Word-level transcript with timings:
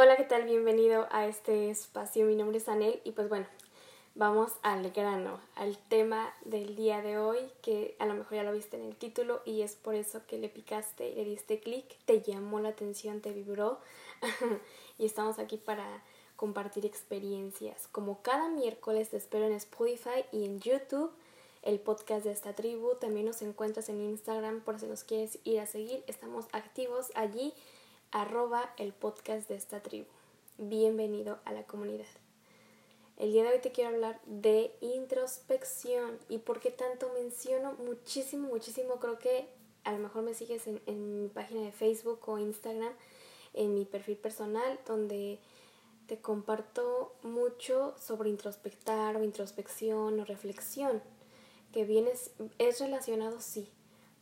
Hola, 0.00 0.16
¿qué 0.16 0.22
tal? 0.22 0.44
Bienvenido 0.44 1.08
a 1.10 1.26
este 1.26 1.70
espacio. 1.70 2.24
Mi 2.24 2.36
nombre 2.36 2.58
es 2.58 2.68
Anel 2.68 3.00
y 3.02 3.10
pues 3.10 3.28
bueno, 3.28 3.48
vamos 4.14 4.52
al 4.62 4.92
grano, 4.92 5.40
al 5.56 5.76
tema 5.76 6.32
del 6.44 6.76
día 6.76 7.02
de 7.02 7.18
hoy, 7.18 7.38
que 7.62 7.96
a 7.98 8.06
lo 8.06 8.14
mejor 8.14 8.36
ya 8.36 8.44
lo 8.44 8.52
viste 8.52 8.76
en 8.76 8.84
el 8.84 8.94
título 8.94 9.42
y 9.44 9.62
es 9.62 9.74
por 9.74 9.96
eso 9.96 10.24
que 10.28 10.38
le 10.38 10.48
picaste, 10.48 11.16
le 11.16 11.24
diste 11.24 11.58
clic, 11.58 11.84
te 12.04 12.22
llamó 12.22 12.60
la 12.60 12.68
atención, 12.68 13.20
te 13.20 13.32
vibró 13.32 13.80
y 14.98 15.04
estamos 15.04 15.40
aquí 15.40 15.56
para 15.56 16.04
compartir 16.36 16.86
experiencias. 16.86 17.88
Como 17.88 18.22
cada 18.22 18.48
miércoles 18.48 19.10
te 19.10 19.16
espero 19.16 19.46
en 19.46 19.54
Spotify 19.54 20.24
y 20.30 20.44
en 20.44 20.60
YouTube 20.60 21.10
el 21.62 21.80
podcast 21.80 22.24
de 22.24 22.30
esta 22.30 22.52
tribu. 22.52 22.94
También 23.00 23.26
nos 23.26 23.42
encuentras 23.42 23.88
en 23.88 24.00
Instagram 24.00 24.60
por 24.60 24.78
si 24.78 24.86
nos 24.86 25.02
quieres 25.02 25.40
ir 25.42 25.58
a 25.58 25.66
seguir. 25.66 26.04
Estamos 26.06 26.46
activos 26.52 27.10
allí 27.16 27.52
arroba 28.10 28.72
el 28.78 28.92
podcast 28.92 29.48
de 29.48 29.56
esta 29.56 29.82
tribu. 29.82 30.06
Bienvenido 30.56 31.38
a 31.44 31.52
la 31.52 31.64
comunidad. 31.64 32.06
El 33.16 33.32
día 33.32 33.42
de 33.42 33.50
hoy 33.50 33.60
te 33.60 33.72
quiero 33.72 33.90
hablar 33.90 34.20
de 34.24 34.74
introspección 34.80 36.18
y 36.28 36.38
por 36.38 36.60
qué 36.60 36.70
tanto 36.70 37.10
menciono 37.12 37.74
muchísimo, 37.74 38.48
muchísimo. 38.48 38.98
Creo 38.98 39.18
que 39.18 39.48
a 39.84 39.92
lo 39.92 39.98
mejor 39.98 40.22
me 40.22 40.34
sigues 40.34 40.66
en, 40.66 40.80
en 40.86 41.22
mi 41.22 41.28
página 41.28 41.62
de 41.62 41.72
Facebook 41.72 42.20
o 42.28 42.38
Instagram, 42.38 42.92
en 43.54 43.74
mi 43.74 43.84
perfil 43.84 44.16
personal, 44.16 44.78
donde 44.86 45.38
te 46.06 46.18
comparto 46.18 47.14
mucho 47.22 47.94
sobre 47.98 48.30
introspectar 48.30 49.16
o 49.16 49.24
introspección 49.24 50.18
o 50.18 50.24
reflexión, 50.24 51.02
que 51.72 51.84
vienes, 51.84 52.30
es 52.56 52.80
relacionado, 52.80 53.40
sí, 53.40 53.70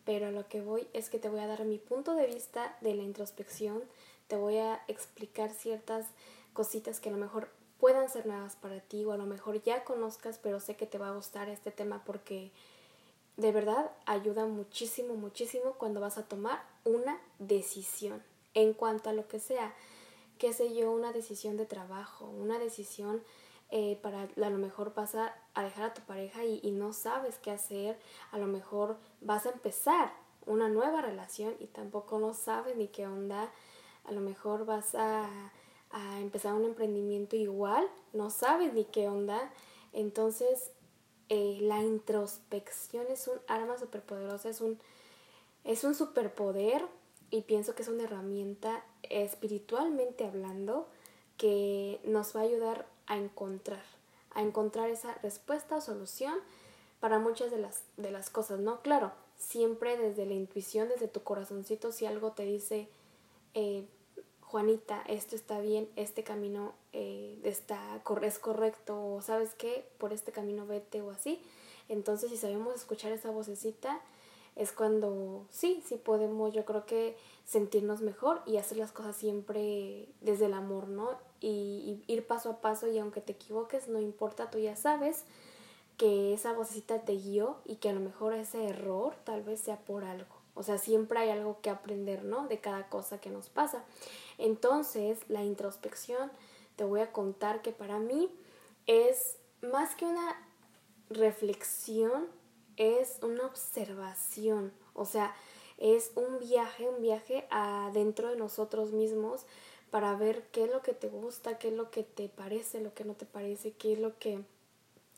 pero 0.06 0.30
lo 0.30 0.48
que 0.48 0.62
voy 0.62 0.86
es 0.94 1.10
que 1.10 1.18
te 1.18 1.28
voy 1.28 1.40
a 1.40 1.48
dar 1.48 1.64
mi 1.64 1.78
punto 1.78 2.14
de 2.14 2.26
vista 2.26 2.78
de 2.80 2.94
la 2.94 3.02
introspección, 3.02 3.82
te 4.28 4.36
voy 4.36 4.56
a 4.56 4.80
explicar 4.88 5.52
ciertas 5.52 6.06
cositas 6.54 7.00
que 7.00 7.10
a 7.10 7.12
lo 7.12 7.18
mejor 7.18 7.48
puedan 7.78 8.08
ser 8.08 8.24
nuevas 8.24 8.56
para 8.56 8.80
ti 8.80 9.04
o 9.04 9.12
a 9.12 9.18
lo 9.18 9.26
mejor 9.26 9.62
ya 9.62 9.84
conozcas, 9.84 10.38
pero 10.42 10.60
sé 10.60 10.76
que 10.76 10.86
te 10.86 10.96
va 10.96 11.08
a 11.08 11.14
gustar 11.14 11.48
este 11.48 11.72
tema 11.72 12.02
porque 12.06 12.52
de 13.36 13.52
verdad 13.52 13.90
ayuda 14.06 14.46
muchísimo, 14.46 15.14
muchísimo 15.14 15.72
cuando 15.72 16.00
vas 16.00 16.16
a 16.18 16.22
tomar 16.22 16.62
una 16.84 17.20
decisión. 17.38 18.22
En 18.54 18.72
cuanto 18.72 19.10
a 19.10 19.12
lo 19.12 19.28
que 19.28 19.40
sea, 19.40 19.74
qué 20.38 20.52
sé 20.52 20.74
yo, 20.74 20.90
una 20.92 21.12
decisión 21.12 21.56
de 21.56 21.66
trabajo, 21.66 22.24
una 22.24 22.58
decisión 22.58 23.22
eh, 23.70 23.98
para 24.02 24.22
a 24.22 24.50
lo 24.50 24.58
mejor 24.58 24.94
vas 24.94 25.14
a, 25.14 25.34
dejar 25.56 25.90
a 25.90 25.94
tu 25.94 26.02
pareja 26.02 26.44
y, 26.44 26.70
no 26.70 26.92
sabes 26.92 27.38
qué 27.38 27.50
hacer, 27.50 27.98
a 28.30 28.38
lo 28.38 28.46
mejor 28.46 28.96
vas 29.20 29.46
a 29.46 29.50
empezar 29.50 30.12
una 30.46 30.68
nueva 30.68 31.02
relación 31.02 31.54
y 31.58 31.66
tampoco 31.66 32.18
no 32.18 32.34
sabes 32.34 32.76
ni 32.76 32.88
qué 32.88 33.06
onda, 33.06 33.50
a 34.04 34.12
lo 34.12 34.20
mejor 34.20 34.66
vas 34.66 34.94
a, 34.94 35.28
a 35.90 36.20
empezar 36.20 36.54
un 36.54 36.64
emprendimiento 36.64 37.34
igual, 37.36 37.88
no 38.12 38.30
sabes 38.30 38.72
ni 38.72 38.84
qué 38.84 39.08
onda, 39.08 39.50
entonces 39.92 40.70
eh, 41.28 41.58
la 41.60 41.82
introspección 41.82 43.06
es 43.10 43.26
un 43.26 43.38
arma 43.48 43.76
superpoderosa, 43.78 44.48
es 44.48 44.60
un, 44.60 44.78
es 45.64 45.82
un 45.82 45.94
superpoder 45.96 46.86
y 47.30 47.42
pienso 47.42 47.74
que 47.74 47.82
es 47.82 47.88
una 47.88 48.04
herramienta 48.04 48.84
espiritualmente 49.02 50.24
hablando 50.24 50.86
que 51.36 52.00
nos 52.04 52.36
va 52.36 52.40
a 52.40 52.44
ayudar 52.44 52.86
a 53.06 53.16
encontrar, 53.16 53.84
a 54.32 54.42
encontrar 54.42 54.90
esa 54.90 55.14
respuesta 55.22 55.76
o 55.76 55.80
solución 55.80 56.34
para 57.00 57.18
muchas 57.18 57.50
de 57.50 57.58
las, 57.58 57.82
de 57.96 58.10
las 58.10 58.30
cosas, 58.30 58.60
¿no? 58.60 58.80
Claro, 58.80 59.12
siempre 59.38 59.96
desde 59.96 60.26
la 60.26 60.34
intuición, 60.34 60.88
desde 60.88 61.08
tu 61.08 61.22
corazoncito, 61.22 61.92
si 61.92 62.06
algo 62.06 62.32
te 62.32 62.44
dice, 62.44 62.88
eh, 63.54 63.84
Juanita, 64.40 65.02
esto 65.08 65.34
está 65.34 65.60
bien, 65.60 65.88
este 65.96 66.22
camino 66.22 66.74
eh, 66.92 67.38
está, 67.44 68.00
es 68.22 68.38
correcto, 68.38 69.14
o 69.14 69.20
sabes 69.20 69.54
qué, 69.54 69.88
por 69.98 70.12
este 70.12 70.32
camino 70.32 70.66
vete 70.66 71.02
o 71.02 71.10
así. 71.10 71.42
Entonces, 71.88 72.30
si 72.30 72.36
sabemos 72.36 72.74
escuchar 72.74 73.12
esa 73.12 73.30
vocecita, 73.30 74.00
es 74.54 74.72
cuando 74.72 75.46
sí, 75.50 75.82
sí 75.86 75.96
podemos, 75.96 76.54
yo 76.54 76.64
creo 76.64 76.86
que 76.86 77.16
sentirnos 77.44 78.00
mejor 78.00 78.40
y 78.46 78.56
hacer 78.56 78.78
las 78.78 78.92
cosas 78.92 79.14
siempre 79.16 80.08
desde 80.20 80.46
el 80.46 80.54
amor, 80.54 80.88
¿no? 80.88 81.10
Y, 81.40 82.02
ir 82.06 82.26
paso 82.26 82.50
a 82.50 82.60
paso 82.60 82.88
y 82.88 82.98
aunque 82.98 83.20
te 83.20 83.32
equivoques, 83.32 83.88
no 83.88 84.00
importa, 84.00 84.50
tú 84.50 84.58
ya 84.58 84.76
sabes 84.76 85.24
que 85.96 86.34
esa 86.34 86.52
vocecita 86.52 87.00
te 87.00 87.14
guió 87.14 87.58
y 87.64 87.76
que 87.76 87.88
a 87.88 87.92
lo 87.92 88.00
mejor 88.00 88.34
ese 88.34 88.66
error 88.66 89.14
tal 89.24 89.42
vez 89.42 89.60
sea 89.60 89.78
por 89.78 90.04
algo. 90.04 90.34
O 90.54 90.62
sea, 90.62 90.78
siempre 90.78 91.18
hay 91.18 91.30
algo 91.30 91.60
que 91.60 91.70
aprender, 91.70 92.24
¿no? 92.24 92.48
De 92.48 92.60
cada 92.60 92.88
cosa 92.88 93.20
que 93.20 93.30
nos 93.30 93.48
pasa. 93.48 93.84
Entonces, 94.38 95.18
la 95.28 95.42
introspección, 95.42 96.30
te 96.76 96.84
voy 96.84 97.00
a 97.00 97.12
contar 97.12 97.62
que 97.62 97.72
para 97.72 97.98
mí 97.98 98.30
es 98.86 99.36
más 99.62 99.94
que 99.94 100.04
una 100.04 100.36
reflexión, 101.10 102.26
es 102.76 103.18
una 103.22 103.46
observación. 103.46 104.72
O 104.94 105.04
sea, 105.04 105.34
es 105.78 106.12
un 106.14 106.38
viaje, 106.38 106.88
un 106.88 107.02
viaje 107.02 107.46
adentro 107.50 108.30
de 108.30 108.36
nosotros 108.36 108.92
mismos 108.92 109.44
para 109.96 110.14
ver 110.14 110.42
qué 110.52 110.64
es 110.64 110.70
lo 110.70 110.82
que 110.82 110.92
te 110.92 111.08
gusta, 111.08 111.56
qué 111.56 111.68
es 111.68 111.74
lo 111.74 111.90
que 111.90 112.02
te 112.02 112.28
parece, 112.28 112.82
lo 112.82 112.92
que 112.92 113.06
no 113.06 113.14
te 113.14 113.24
parece, 113.24 113.70
qué 113.70 113.94
es 113.94 113.98
lo 113.98 114.18
que 114.18 114.40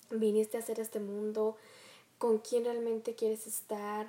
viniste 0.08 0.56
a 0.56 0.60
hacer 0.60 0.78
este 0.78 1.00
mundo, 1.00 1.56
con 2.16 2.38
quién 2.38 2.64
realmente 2.64 3.16
quieres 3.16 3.48
estar, 3.48 4.08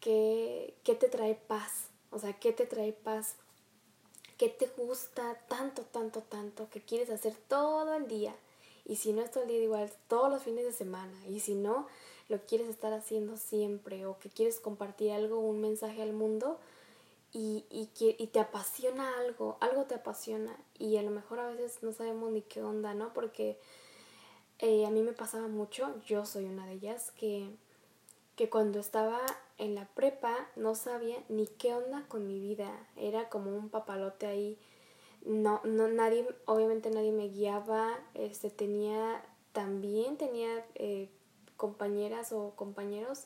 qué, 0.00 0.74
qué 0.84 0.94
te 0.96 1.08
trae 1.08 1.34
paz, 1.34 1.86
o 2.10 2.18
sea, 2.18 2.38
qué 2.38 2.52
te 2.52 2.66
trae 2.66 2.92
paz, 2.92 3.36
qué 4.36 4.50
te 4.50 4.66
gusta 4.76 5.40
tanto, 5.48 5.80
tanto, 5.80 6.20
tanto, 6.20 6.68
que 6.68 6.82
quieres 6.82 7.08
hacer 7.08 7.34
todo 7.48 7.94
el 7.94 8.06
día. 8.06 8.34
Y 8.84 8.96
si 8.96 9.14
no 9.14 9.22
es 9.22 9.30
todo 9.30 9.44
el 9.44 9.48
día, 9.48 9.62
igual 9.62 9.90
todos 10.08 10.30
los 10.30 10.42
fines 10.42 10.66
de 10.66 10.72
semana. 10.72 11.26
Y 11.26 11.40
si 11.40 11.54
no, 11.54 11.86
lo 12.28 12.38
quieres 12.44 12.68
estar 12.68 12.92
haciendo 12.92 13.38
siempre 13.38 14.04
o 14.04 14.18
que 14.18 14.28
quieres 14.28 14.60
compartir 14.60 15.12
algo, 15.12 15.38
un 15.38 15.62
mensaje 15.62 16.02
al 16.02 16.12
mundo 16.12 16.58
y, 17.32 17.64
y, 17.70 17.88
y 17.98 18.26
te 18.26 18.40
apasiona 18.40 19.18
algo, 19.18 19.56
algo 19.60 19.84
te 19.84 19.94
apasiona 19.94 20.54
y 20.78 20.98
a 20.98 21.02
lo 21.02 21.10
mejor 21.10 21.40
a 21.40 21.46
veces 21.46 21.82
no 21.82 21.92
sabemos 21.92 22.30
ni 22.30 22.42
qué 22.42 22.62
onda, 22.62 22.92
¿no? 22.92 23.14
Porque 23.14 23.58
eh, 24.58 24.84
a 24.86 24.90
mí 24.90 25.02
me 25.02 25.12
pasaba 25.12 25.48
mucho, 25.48 25.94
yo 26.04 26.26
soy 26.26 26.44
una 26.44 26.66
de 26.66 26.74
ellas, 26.74 27.10
que, 27.12 27.48
que 28.36 28.50
cuando 28.50 28.80
estaba 28.80 29.20
en 29.56 29.74
la 29.74 29.88
prepa 29.88 30.36
no 30.56 30.74
sabía 30.74 31.16
ni 31.28 31.46
qué 31.46 31.74
onda 31.74 32.04
con 32.08 32.26
mi 32.26 32.38
vida, 32.38 32.70
era 32.96 33.30
como 33.30 33.56
un 33.56 33.70
papalote 33.70 34.26
ahí, 34.26 34.58
no, 35.24 35.60
no 35.64 35.88
nadie, 35.88 36.28
obviamente 36.44 36.90
nadie 36.90 37.12
me 37.12 37.28
guiaba, 37.28 37.98
este 38.12 38.50
tenía, 38.50 39.24
también 39.52 40.18
tenía 40.18 40.66
eh, 40.74 41.08
compañeras 41.56 42.32
o 42.32 42.50
compañeros 42.56 43.24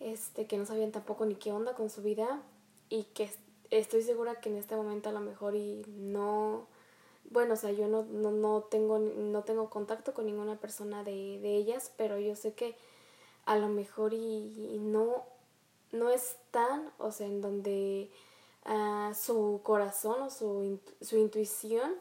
este, 0.00 0.46
que 0.46 0.56
no 0.56 0.64
sabían 0.64 0.92
tampoco 0.92 1.26
ni 1.26 1.34
qué 1.34 1.52
onda 1.52 1.74
con 1.74 1.90
su 1.90 2.02
vida 2.02 2.42
y 2.88 3.04
que 3.04 3.30
estoy 3.70 4.02
segura 4.02 4.40
que 4.40 4.48
en 4.48 4.56
este 4.56 4.76
momento 4.76 5.08
a 5.08 5.12
lo 5.12 5.20
mejor 5.20 5.54
y 5.54 5.82
no, 5.88 6.66
bueno, 7.30 7.54
o 7.54 7.56
sea, 7.56 7.72
yo 7.72 7.88
no, 7.88 8.04
no, 8.04 8.30
no, 8.30 8.62
tengo, 8.62 8.98
no 8.98 9.42
tengo 9.42 9.70
contacto 9.70 10.14
con 10.14 10.26
ninguna 10.26 10.56
persona 10.60 11.04
de, 11.04 11.38
de 11.40 11.56
ellas, 11.56 11.92
pero 11.96 12.18
yo 12.18 12.36
sé 12.36 12.54
que 12.54 12.76
a 13.46 13.56
lo 13.56 13.68
mejor 13.68 14.12
y, 14.12 14.78
no, 14.80 15.24
no 15.92 16.10
están, 16.10 16.92
o 16.98 17.12
sea, 17.12 17.26
en 17.26 17.40
donde 17.40 18.10
uh, 18.66 19.14
su 19.14 19.60
corazón 19.62 20.22
o 20.22 20.30
su, 20.30 20.80
su 21.00 21.16
intuición 21.16 21.94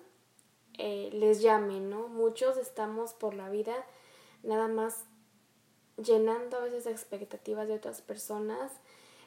eh, 0.77 1.09
les 1.13 1.41
llame, 1.41 1.79
¿no? 1.79 2.07
Muchos 2.07 2.57
estamos 2.57 3.13
por 3.13 3.35
la 3.35 3.49
vida 3.49 3.75
nada 4.43 4.67
más 4.67 5.05
llenando 5.97 6.57
a 6.57 6.61
veces 6.61 6.87
expectativas 6.87 7.67
de 7.67 7.75
otras 7.75 8.01
personas. 8.01 8.71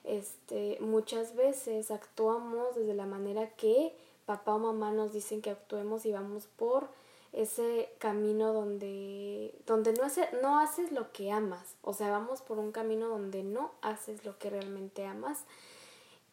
Este, 0.08 0.78
muchas 0.80 1.36
veces 1.36 1.90
actuamos 1.90 2.74
desde 2.74 2.94
la 2.94 3.04
manera 3.04 3.50
que 3.56 3.94
papá 4.24 4.54
o 4.54 4.58
mamá 4.58 4.90
nos 4.90 5.12
dicen 5.12 5.42
que 5.42 5.50
actuemos 5.50 6.06
y 6.06 6.12
vamos 6.12 6.46
por 6.46 6.88
ese 7.34 7.90
camino 7.98 8.54
donde, 8.54 9.54
donde 9.66 9.92
no, 9.92 10.04
no 10.40 10.60
haces 10.60 10.92
lo 10.92 11.12
que 11.12 11.30
amas. 11.30 11.76
O 11.82 11.92
sea, 11.92 12.10
vamos 12.10 12.40
por 12.40 12.58
un 12.58 12.72
camino 12.72 13.08
donde 13.08 13.42
no 13.42 13.70
haces 13.82 14.24
lo 14.24 14.38
que 14.38 14.48
realmente 14.48 15.04
amas. 15.04 15.44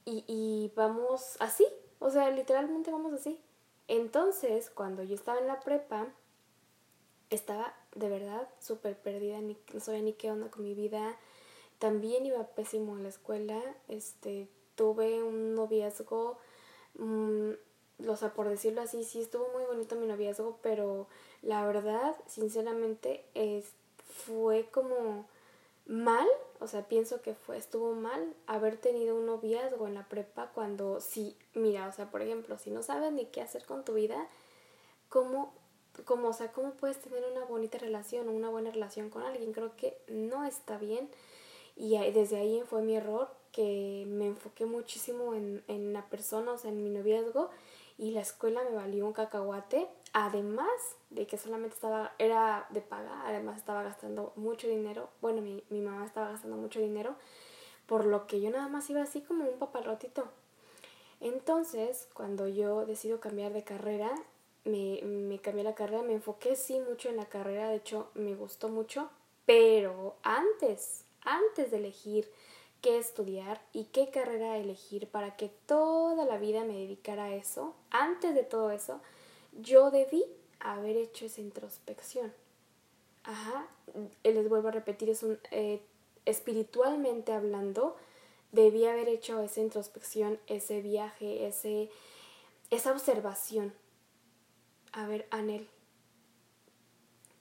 Y, 0.06 0.24
y 0.26 0.72
vamos 0.76 1.36
así. 1.40 1.68
O 2.00 2.10
sea, 2.10 2.32
literalmente 2.32 2.92
vamos 2.92 3.12
así. 3.12 3.40
Entonces, 3.90 4.70
cuando 4.70 5.04
yo 5.04 5.16
estaba 5.16 5.40
en 5.40 5.48
la 5.48 5.60
prepa, 5.60 6.08
estaba 7.30 7.74
de 7.94 8.10
verdad 8.10 8.48
súper 8.60 8.98
perdida, 8.98 9.40
ni, 9.42 9.58
no 9.74 9.80
sabía 9.80 10.02
ni 10.02 10.14
qué 10.14 10.32
onda 10.32 10.50
con 10.50 10.64
mi 10.64 10.74
vida. 10.76 11.18
También 11.86 12.26
iba 12.26 12.44
pésimo 12.48 12.98
en 12.98 13.04
la 13.04 13.10
escuela, 13.10 13.62
este, 13.90 14.50
tuve 14.74 15.22
un 15.22 15.54
noviazgo, 15.54 16.40
mmm, 16.96 17.52
o 18.08 18.16
sea, 18.16 18.34
por 18.34 18.50
decirlo 18.50 18.82
así, 18.82 19.04
sí 19.04 19.22
estuvo 19.22 19.48
muy 19.54 19.66
bonito 19.66 19.96
mi 19.96 20.08
noviazgo, 20.08 20.58
pero 20.64 21.08
la 21.44 21.64
verdad, 21.64 22.16
sinceramente, 22.26 23.24
es, 23.36 23.66
fue 24.04 24.68
como 24.72 25.28
mal 25.86 26.28
o 26.60 26.68
sea, 26.68 26.88
pienso 26.88 27.22
que 27.22 27.36
fue, 27.36 27.56
estuvo 27.58 27.94
mal 27.94 28.34
haber 28.48 28.78
tenido 28.78 29.16
un 29.16 29.28
noviazgo 29.28 29.86
en 29.86 29.94
la 29.94 30.10
prepa 30.10 30.50
cuando 30.56 31.00
sí, 31.00 31.38
mira, 31.54 31.88
o 31.88 31.92
sea, 31.92 32.10
por 32.10 32.24
ejemplo, 32.24 32.58
si 32.58 32.72
no 32.72 32.82
sabes 32.82 33.12
ni 33.12 33.28
qué 33.28 33.42
hacer 33.42 33.64
con 33.68 33.86
tu 33.86 33.94
vida, 33.94 34.28
¿cómo, 35.08 35.54
cómo, 36.06 36.30
o 36.30 36.34
sea, 36.34 36.52
cómo 36.52 36.72
puedes 36.72 37.00
tener 37.00 37.24
una 37.32 37.46
bonita 37.46 37.78
relación 37.78 38.28
o 38.28 38.32
una 38.32 38.50
buena 38.50 38.72
relación 38.72 39.12
con 39.12 39.22
alguien? 39.22 39.54
Creo 39.54 39.76
que 39.76 40.02
no 40.08 40.46
está 40.46 40.80
bien 40.80 41.12
y 41.76 41.98
desde 42.12 42.38
ahí 42.38 42.62
fue 42.68 42.82
mi 42.82 42.96
error 42.96 43.30
que 43.52 44.06
me 44.08 44.28
enfoqué 44.28 44.66
muchísimo 44.66 45.34
en, 45.34 45.64
en 45.68 45.94
la 45.94 46.06
persona, 46.10 46.54
o 46.54 46.58
sea, 46.58 46.72
en 46.72 46.84
mi 46.84 46.90
noviazgo 46.90 47.50
y 47.98 48.12
la 48.12 48.22
escuela 48.22 48.64
me 48.64 48.76
valió 48.76 49.06
un 49.06 49.14
cacahuate, 49.14 49.88
además 50.14 50.70
de 51.10 51.26
que 51.28 51.38
solamente 51.38 51.76
estaba, 51.76 52.14
era 52.20 52.68
de 52.72 52.82
paga, 52.82 53.24
además 53.26 53.58
estaba 53.58 53.84
gastando 53.84 54.34
mucho 54.36 54.68
dinero, 54.68 55.10
bueno, 55.22 55.42
mi, 55.42 55.64
mi 55.70 55.80
mamá 55.80 56.06
estaba 56.06 56.30
gastando 56.30 56.58
mucho 56.58 56.80
dinero, 56.80 57.16
por 57.86 58.06
lo 58.06 58.28
que 58.28 58.42
yo 58.42 58.50
nada 58.50 58.68
más 58.68 58.90
iba 58.90 59.02
así 59.02 59.22
como 59.22 59.46
un 59.46 59.58
papalotito. 59.60 60.28
Entonces, 61.22 62.10
cuando 62.14 62.48
yo 62.48 62.86
decido 62.86 63.20
cambiar 63.20 63.54
de 63.54 63.64
carrera, 63.64 64.12
me, 64.66 65.00
me 65.04 65.40
cambié 65.40 65.64
la 65.64 65.76
carrera, 65.76 66.04
me 66.04 66.14
enfoqué 66.14 66.56
sí 66.56 66.80
mucho 66.80 67.10
en 67.10 67.16
la 67.16 67.26
carrera, 67.26 67.70
de 67.70 67.78
hecho 67.78 68.10
me 68.16 68.36
gustó 68.36 68.68
mucho, 68.68 69.10
pero 69.46 70.16
antes, 70.24 71.06
antes 71.26 71.72
de 71.72 71.78
elegir 71.78 72.32
qué 72.82 72.98
estudiar 72.98 73.62
y 73.74 73.86
qué 73.86 74.10
carrera 74.10 74.58
elegir 74.58 75.08
para 75.08 75.36
que 75.36 75.50
toda 75.66 76.24
la 76.26 76.38
vida 76.38 76.64
me 76.64 76.78
dedicara 76.78 77.26
a 77.26 77.36
eso, 77.36 77.76
antes 77.90 78.36
de 78.36 78.44
todo 78.44 78.72
eso, 78.72 79.02
yo 79.54 79.92
debí 79.92 80.24
haber 80.60 80.96
hecho 80.96 81.26
esa 81.26 81.42
introspección. 81.42 82.34
Ajá, 83.24 83.68
eh, 84.24 84.34
les 84.34 84.48
vuelvo 84.48 84.68
a 84.68 84.72
repetir, 84.72 85.10
es 85.10 85.24
un, 85.24 85.40
eh, 85.52 85.82
espiritualmente 86.26 87.34
hablando, 87.34 87.96
debí 88.52 88.86
haber 88.86 89.10
hecho 89.10 89.42
esa 89.42 89.62
introspección, 89.62 90.40
ese 90.48 90.82
viaje, 90.82 91.48
ese, 91.48 91.90
esa 92.70 92.92
observación. 92.92 93.74
A 94.92 95.08
ver, 95.08 95.28
Anel, 95.32 95.68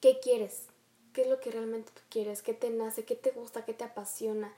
¿qué 0.01 0.19
quieres? 0.21 0.69
¿Qué 1.15 1.23
es 1.23 1.29
lo 1.29 1.39
que 1.39 1.53
realmente 1.53 1.93
tú 1.95 2.01
quieres? 2.11 2.43
¿Qué 2.43 2.55
te 2.55 2.71
nace? 2.71 3.05
¿Qué 3.05 3.15
te 3.15 3.31
gusta? 3.31 3.65
¿Qué 3.65 3.73
te 3.73 3.85
apasiona? 3.85 4.53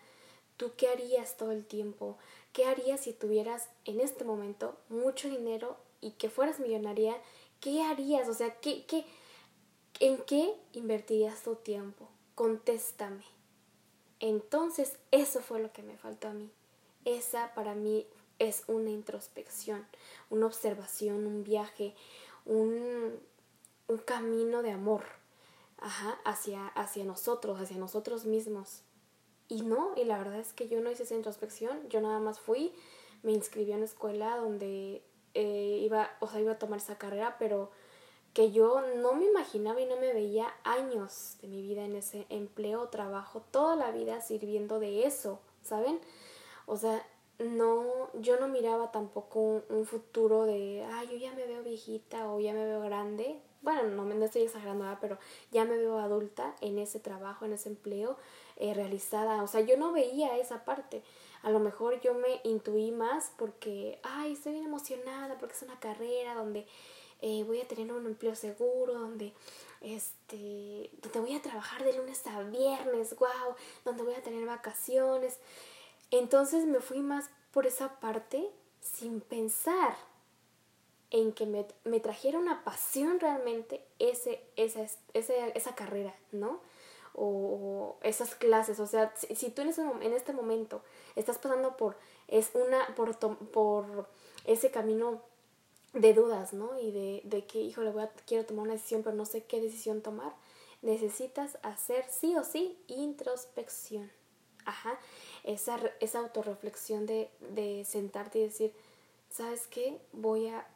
¿Tú 0.56 0.73
qué 0.75 0.88
harías 0.88 1.37
todo 1.37 1.53
el 1.53 1.67
tiempo? 1.67 2.17
¿Qué 2.55 2.64
harías 2.64 3.03
si 3.03 3.12
tuvieras 3.12 3.69
en 3.85 4.00
este 4.00 4.25
momento 4.25 4.75
mucho 4.88 5.29
dinero 5.29 5.76
y 6.00 6.12
que 6.12 6.31
fueras 6.31 6.58
millonaria? 6.58 7.14
¿Qué 7.61 7.82
harías? 7.82 8.26
O 8.31 8.32
sea, 8.32 8.55
¿qué, 8.55 8.87
qué, 8.87 9.05
¿en 10.00 10.17
qué 10.23 10.55
invertirías 10.73 11.43
tu 11.43 11.56
tiempo? 11.56 12.08
Contéstame. 12.35 13.25
Entonces, 14.19 14.97
eso 15.11 15.43
fue 15.43 15.61
lo 15.61 15.75
que 15.75 15.82
me 15.82 15.99
faltó 15.99 16.29
a 16.29 16.32
mí. 16.32 16.50
Esa 17.05 17.52
para 17.55 17.75
mí 17.75 18.06
es 18.38 18.64
una 18.67 18.88
introspección, 18.88 19.87
una 20.31 20.47
observación, 20.47 21.26
un 21.26 21.44
viaje, 21.44 21.94
un, 22.47 23.20
un 23.88 23.99
camino 23.99 24.62
de 24.62 24.70
amor 24.70 25.16
ajá, 25.78 26.19
hacia, 26.25 26.67
hacia 26.69 27.05
nosotros, 27.05 27.61
hacia 27.61 27.76
nosotros 27.76 28.25
mismos. 28.25 28.82
Y 29.49 29.62
no, 29.62 29.93
y 29.96 30.05
la 30.05 30.19
verdad 30.19 30.40
es 30.40 30.52
que 30.52 30.69
yo 30.69 30.81
no 30.81 30.90
hice 30.90 31.05
esa 31.05 31.14
introspección, 31.14 31.88
yo 31.88 32.00
nada 32.00 32.19
más 32.19 32.40
fui, 32.40 32.73
me 33.23 33.32
inscribí 33.32 33.70
en 33.70 33.78
una 33.78 33.87
escuela 33.87 34.37
donde 34.37 35.02
eh, 35.34 35.78
iba, 35.82 36.11
o 36.20 36.28
sea, 36.28 36.40
iba 36.40 36.52
a 36.52 36.58
tomar 36.58 36.78
esa 36.78 36.99
carrera, 36.99 37.37
pero 37.38 37.70
que 38.32 38.50
yo 38.52 38.82
no 38.96 39.14
me 39.14 39.25
imaginaba 39.25 39.81
y 39.81 39.87
no 39.87 39.96
me 39.96 40.12
veía 40.12 40.52
años 40.64 41.38
de 41.40 41.49
mi 41.49 41.62
vida 41.62 41.84
en 41.84 41.96
ese 41.96 42.26
empleo, 42.28 42.88
trabajo, 42.88 43.43
toda 43.50 43.76
la 43.76 43.93
vida 43.93 44.20
sirviendo 44.20 44.78
de 44.78 45.06
eso, 45.06 45.40
¿saben? 45.62 46.00
O 46.67 46.76
sea, 46.76 47.06
no, 47.38 48.11
yo 48.15 48.38
no 48.41 48.49
miraba 48.49 48.91
tampoco 48.91 49.62
un, 49.69 49.87
futuro 49.87 50.44
de, 50.44 50.87
ay, 50.93 51.09
yo 51.11 51.17
ya 51.17 51.33
me 51.33 51.47
veo 51.47 51.62
viejita 51.62 52.31
o 52.31 52.41
ya 52.41 52.53
me 52.53 52.65
veo 52.65 52.81
grande, 52.81 53.41
bueno, 53.62 53.83
no, 53.83 54.05
me 54.05 54.25
estoy 54.25 54.43
exagerando, 54.43 54.85
pero 55.00 55.19
ya 55.50 55.65
me 55.65 55.77
veo 55.77 55.99
adulta 55.99 56.55
en 56.61 56.79
ese 56.79 57.00
trabajo, 57.00 57.44
en 57.44 57.53
ese 57.53 57.69
empleo 57.69 58.17
eh, 58.56 58.75
realizada. 58.75 59.43
O 59.43 59.49
sea, 59.49 59.61
yo 59.61 59.77
no 59.77 59.91
veía 59.91 60.38
esa 60.38 60.65
parte. 60.65 61.03
A 61.43 61.50
lo 61.50 61.59
mejor 61.59 62.00
yo 62.00 62.15
me 62.15 62.41
intuí 62.44 62.93
más 62.93 63.33
porque, 63.37 63.99
ay, 64.05 64.35
estoy 64.35 64.53
bien 64.53 64.67
emocionada 64.67 65.37
porque 65.38 65.55
es 65.55 65.62
una 65.62 65.81
carrera 65.81 66.35
donde 66.35 66.65
eh, 67.23 67.43
voy 67.44 67.61
a 67.61 67.67
tener 67.67 67.93
un 67.93 68.06
empleo 68.06 68.37
seguro, 68.37 68.94
donde 68.94 69.33
este, 69.81 70.91
donde 71.03 71.21
voy 71.21 71.35
a 71.35 71.43
trabajar 71.43 71.85
de 71.85 71.97
lunes 71.97 72.27
a 72.27 72.43
viernes, 72.43 73.17
wow, 73.17 73.55
donde 73.85 74.03
voy 74.03 74.15
a 74.15 74.23
tener 74.23 74.44
vacaciones. 74.47 75.38
Entonces 76.11 76.67
me 76.67 76.81
fui 76.81 77.00
más 77.00 77.31
por 77.50 77.67
esa 77.67 78.00
parte 78.00 78.50
sin 78.81 79.20
pensar 79.20 79.97
en 81.11 81.32
que 81.32 81.47
me, 81.47 81.67
me 81.85 82.00
trajera 82.00 82.38
una 82.38 82.64
pasión 82.64 83.20
realmente 83.20 83.85
ese, 83.99 84.43
esa, 84.56 84.87
esa, 85.14 85.35
esa 85.49 85.75
carrera, 85.75 86.14
¿no? 86.32 86.61
O, 87.14 87.97
esas 88.03 88.35
clases, 88.35 88.79
o 88.81 88.87
sea, 88.87 89.14
si, 89.17 89.50
tú 89.50 89.62
en, 89.62 89.69
ese, 89.69 89.82
en 89.82 90.12
este 90.12 90.32
momento 90.32 90.82
estás 91.14 91.38
pasando 91.38 91.76
por, 91.76 91.97
es 92.29 92.50
una, 92.55 92.94
por, 92.94 93.17
por 93.17 94.09
ese 94.44 94.70
camino 94.70 95.23
de 95.94 96.12
dudas, 96.12 96.52
¿no? 96.52 96.79
Y 96.79 96.91
de, 96.91 97.23
de 97.25 97.47
que, 97.47 97.61
híjole, 97.61 97.91
voy 97.91 98.02
a, 98.02 98.11
quiero 98.26 98.44
tomar 98.44 98.64
una 98.64 98.75
decisión, 98.75 99.02
pero 99.02 99.17
no 99.17 99.25
sé 99.25 99.44
qué 99.44 99.61
decisión 99.61 100.02
tomar, 100.02 100.35
necesitas 100.82 101.59
hacer 101.62 102.05
sí 102.11 102.37
o 102.37 102.44
sí 102.44 102.79
introspección. 102.88 104.11
Ajá, 104.67 104.99
esa, 105.47 105.79
esa 106.01 106.19
autorreflexión 106.19 107.07
de, 107.07 107.31
de 107.55 107.85
sentarte 107.85 108.39
y 108.39 108.43
decir, 108.43 108.73
¿sabes 109.31 109.67
qué? 109.69 109.99
Voy 110.13 110.49
a 110.49 110.67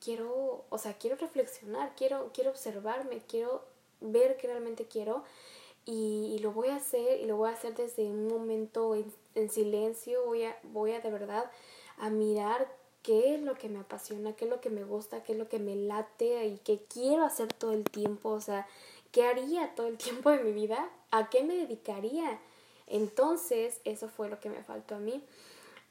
quiero, 0.00 0.64
o 0.68 0.78
sea, 0.78 0.94
quiero 0.94 1.16
reflexionar, 1.16 1.92
quiero, 1.96 2.30
quiero 2.32 2.50
observarme, 2.50 3.20
quiero 3.28 3.62
ver 4.00 4.36
qué 4.36 4.46
realmente 4.46 4.86
quiero 4.86 5.24
y, 5.84 6.38
lo 6.40 6.52
voy 6.52 6.68
a 6.68 6.76
hacer 6.76 7.20
y 7.20 7.24
lo 7.24 7.36
voy 7.38 7.48
a 7.48 7.54
hacer 7.54 7.74
desde 7.74 8.04
un 8.04 8.28
momento 8.28 8.94
en, 8.94 9.50
silencio, 9.50 10.24
voy 10.26 10.44
a, 10.44 10.58
voy 10.64 10.92
a 10.92 11.00
de 11.00 11.10
verdad 11.10 11.50
a 11.96 12.10
mirar 12.10 12.70
qué 13.02 13.34
es 13.34 13.40
lo 13.40 13.54
que 13.54 13.68
me 13.68 13.78
apasiona, 13.78 14.34
qué 14.34 14.44
es 14.44 14.50
lo 14.50 14.60
que 14.60 14.68
me 14.68 14.84
gusta, 14.84 15.22
qué 15.22 15.32
es 15.32 15.38
lo 15.38 15.48
que 15.48 15.58
me 15.58 15.76
late 15.76 16.46
y 16.46 16.58
qué 16.58 16.80
quiero 16.92 17.24
hacer 17.24 17.52
todo 17.52 17.72
el 17.72 17.84
tiempo, 17.84 18.30
o 18.30 18.40
sea, 18.40 18.66
qué 19.12 19.24
haría 19.24 19.74
todo 19.74 19.86
el 19.86 19.96
tiempo 19.98 20.30
de 20.30 20.44
mi 20.44 20.52
vida, 20.52 20.90
a 21.10 21.30
qué 21.30 21.42
me 21.42 21.56
dedicaría. 21.56 22.38
Entonces, 22.88 23.80
eso 23.84 24.08
fue 24.08 24.28
lo 24.28 24.40
que 24.40 24.50
me 24.50 24.62
faltó 24.62 24.96
a 24.96 24.98
mí. 24.98 25.22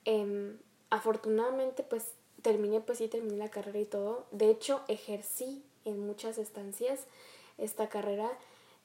Em, 0.05 0.57
afortunadamente, 0.89 1.83
pues 1.83 2.13
terminé, 2.41 2.81
pues 2.81 2.97
sí, 2.99 3.07
terminé 3.07 3.37
la 3.37 3.49
carrera 3.49 3.79
y 3.79 3.85
todo. 3.85 4.25
De 4.31 4.49
hecho, 4.49 4.81
ejercí 4.87 5.63
en 5.85 5.99
muchas 5.99 6.37
estancias 6.37 7.05
esta 7.57 7.89
carrera. 7.89 8.29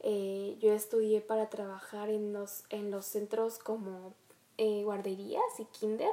Eh, 0.00 0.56
yo 0.60 0.72
estudié 0.72 1.20
para 1.20 1.48
trabajar 1.48 2.10
en 2.10 2.32
los, 2.32 2.64
en 2.70 2.90
los 2.90 3.06
centros 3.06 3.58
como 3.58 4.14
eh, 4.58 4.82
guarderías 4.84 5.42
y 5.58 5.64
kinder. 5.66 6.12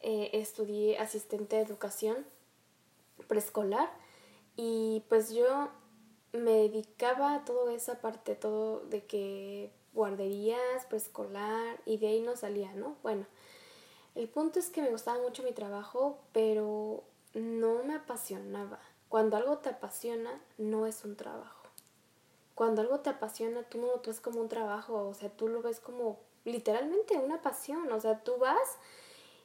Eh, 0.00 0.30
estudié 0.32 0.98
asistente 0.98 1.56
de 1.56 1.62
educación 1.62 2.26
preescolar 3.28 3.88
y 4.56 5.04
pues 5.08 5.32
yo 5.32 5.68
me 6.32 6.50
dedicaba 6.50 7.34
a 7.34 7.44
toda 7.44 7.72
esa 7.72 8.00
parte, 8.00 8.34
todo 8.34 8.80
de 8.80 9.04
que 9.04 9.70
guarderías, 9.92 10.86
preescolar 10.88 11.80
y 11.84 11.98
de 11.98 12.08
ahí 12.08 12.20
no 12.20 12.36
salía, 12.36 12.72
¿no? 12.74 12.96
Bueno, 13.02 13.26
el 14.14 14.28
punto 14.28 14.58
es 14.58 14.70
que 14.70 14.82
me 14.82 14.90
gustaba 14.90 15.20
mucho 15.22 15.42
mi 15.42 15.52
trabajo, 15.52 16.18
pero 16.32 17.02
no 17.34 17.82
me 17.84 17.94
apasionaba. 17.94 18.78
Cuando 19.08 19.36
algo 19.36 19.58
te 19.58 19.70
apasiona, 19.70 20.40
no 20.58 20.86
es 20.86 21.04
un 21.04 21.16
trabajo. 21.16 21.62
Cuando 22.54 22.82
algo 22.82 23.00
te 23.00 23.10
apasiona, 23.10 23.62
tú 23.62 23.78
no 23.78 23.86
lo 23.86 24.02
ves 24.02 24.20
como 24.20 24.40
un 24.40 24.48
trabajo, 24.48 25.08
o 25.08 25.14
sea, 25.14 25.30
tú 25.30 25.48
lo 25.48 25.62
ves 25.62 25.80
como 25.80 26.18
literalmente 26.44 27.16
una 27.16 27.40
pasión, 27.40 27.90
o 27.90 28.00
sea, 28.00 28.22
tú 28.22 28.36
vas 28.38 28.76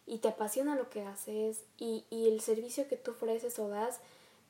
y 0.06 0.20
te 0.20 0.30
apasiona 0.30 0.75
lo 0.75 0.89
que 0.89 1.04
haces 1.04 1.63
y, 1.77 2.06
y 2.10 2.27
el 2.27 2.42
servicio 2.42 2.88
que 2.88 2.98
tú 2.98 3.12
ofreces 3.12 3.60
o 3.60 3.70
das 3.70 4.00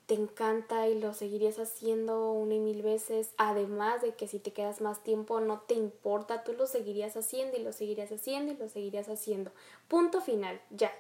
te 0.08 0.16
encanta 0.16 0.88
y 0.88 0.98
lo 0.98 1.14
seguirías 1.14 1.60
haciendo 1.60 2.32
una 2.32 2.56
y 2.56 2.60
mil 2.60 2.82
veces, 2.82 3.32
además 3.38 4.02
de 4.02 4.16
que 4.16 4.30
si 4.30 4.40
te 4.40 4.54
quedas 4.54 4.80
más 4.80 5.04
tiempo 5.04 5.42
no 5.42 5.60
te 5.60 5.74
importa, 5.74 6.46
tú 6.46 6.54
lo 6.54 6.66
seguirías 6.66 7.18
haciendo 7.18 7.58
y 7.58 7.62
lo 7.62 7.74
seguirías 7.74 8.10
haciendo 8.14 8.54
y 8.54 8.56
lo 8.56 8.70
seguirías 8.70 9.10
haciendo. 9.10 9.52
Punto 9.90 10.22
final, 10.22 10.62
ya. 10.70 10.94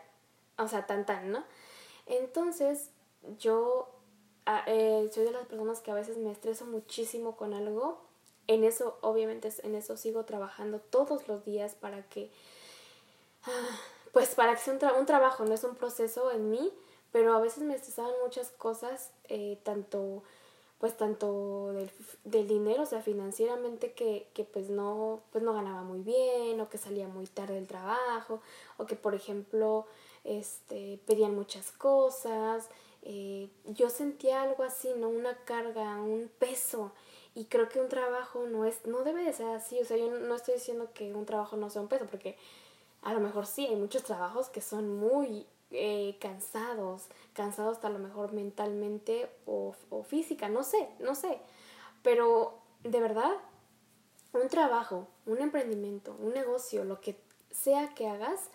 O 0.57 0.67
sea, 0.67 0.85
tan 0.85 1.05
tan, 1.05 1.31
¿no? 1.31 1.45
Entonces, 2.05 2.89
yo 3.39 3.87
ah, 4.45 4.63
eh, 4.67 5.09
soy 5.13 5.23
de 5.23 5.31
las 5.31 5.47
personas 5.47 5.79
que 5.79 5.91
a 5.91 5.95
veces 5.95 6.17
me 6.17 6.31
estreso 6.31 6.65
muchísimo 6.65 7.37
con 7.37 7.53
algo. 7.53 8.01
En 8.47 8.65
eso, 8.65 8.97
obviamente, 8.99 9.49
en 9.63 9.75
eso 9.75 9.95
sigo 9.95 10.25
trabajando 10.25 10.79
todos 10.79 11.29
los 11.29 11.45
días 11.45 11.75
para 11.75 12.03
que, 12.09 12.29
ah, 13.45 13.79
pues 14.11 14.35
para 14.35 14.53
que 14.53 14.59
sea 14.59 14.73
un, 14.73 14.99
un 14.99 15.05
trabajo, 15.05 15.45
no 15.45 15.53
es 15.53 15.63
un 15.63 15.75
proceso 15.75 16.29
en 16.29 16.51
mí 16.51 16.73
pero 17.17 17.33
a 17.33 17.39
veces 17.39 17.63
me 17.63 17.73
estresaban 17.73 18.13
muchas 18.23 18.51
cosas, 18.51 19.09
eh, 19.27 19.57
tanto 19.63 20.21
pues 20.77 20.95
tanto 20.95 21.73
del, 21.73 21.89
del, 22.25 22.47
dinero, 22.47 22.83
o 22.83 22.85
sea, 22.85 23.01
financieramente 23.01 23.93
que, 23.93 24.27
que, 24.35 24.43
pues 24.43 24.69
no, 24.69 25.21
pues 25.31 25.43
no 25.43 25.51
ganaba 25.51 25.81
muy 25.81 26.01
bien, 26.01 26.61
o 26.61 26.69
que 26.69 26.77
salía 26.77 27.07
muy 27.07 27.25
tarde 27.25 27.55
del 27.55 27.65
trabajo, 27.65 28.39
o 28.77 28.85
que 28.85 28.95
por 28.95 29.15
ejemplo, 29.15 29.87
este, 30.25 30.99
pedían 31.07 31.33
muchas 31.33 31.71
cosas, 31.71 32.69
eh, 33.01 33.49
yo 33.65 33.89
sentía 33.89 34.43
algo 34.43 34.61
así, 34.61 34.89
¿no? 34.95 35.09
Una 35.09 35.35
carga, 35.43 35.99
un 35.99 36.29
peso, 36.37 36.91
y 37.33 37.45
creo 37.45 37.67
que 37.67 37.79
un 37.79 37.89
trabajo 37.89 38.45
no 38.45 38.63
es, 38.65 38.85
no 38.85 39.01
debe 39.03 39.23
de 39.23 39.33
ser 39.33 39.47
así, 39.47 39.79
o 39.79 39.85
sea, 39.85 39.97
yo 39.97 40.11
no 40.11 40.35
estoy 40.35 40.53
diciendo 40.53 40.89
que 40.93 41.15
un 41.15 41.25
trabajo 41.25 41.57
no 41.57 41.71
sea 41.71 41.81
un 41.81 41.87
peso, 41.87 42.05
porque 42.05 42.37
a 43.01 43.15
lo 43.15 43.19
mejor 43.21 43.47
sí, 43.47 43.65
hay 43.65 43.75
muchos 43.75 44.03
trabajos 44.03 44.49
que 44.49 44.61
son 44.61 44.95
muy 44.99 45.47
eh, 45.71 46.17
cansados, 46.19 47.07
cansados 47.33 47.83
a 47.83 47.89
lo 47.89 47.99
mejor 47.99 48.33
mentalmente 48.33 49.29
o, 49.45 49.75
o 49.89 50.03
física, 50.03 50.49
no 50.49 50.63
sé, 50.63 50.89
no 50.99 51.15
sé. 51.15 51.39
Pero 52.03 52.59
de 52.83 52.99
verdad, 52.99 53.31
un 54.33 54.47
trabajo, 54.49 55.07
un 55.25 55.39
emprendimiento, 55.41 56.15
un 56.19 56.33
negocio, 56.33 56.83
lo 56.83 57.01
que 57.01 57.19
sea 57.51 57.93
que 57.93 58.07
hagas, 58.07 58.49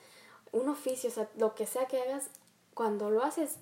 un 0.53 0.69
oficio, 0.69 1.11
o 1.11 1.13
sea, 1.13 1.29
lo 1.37 1.55
que 1.55 1.67
sea 1.67 1.87
que 1.87 2.01
hagas, 2.01 2.31
cuando 2.75 3.11
lo 3.11 3.23
haces 3.23 3.57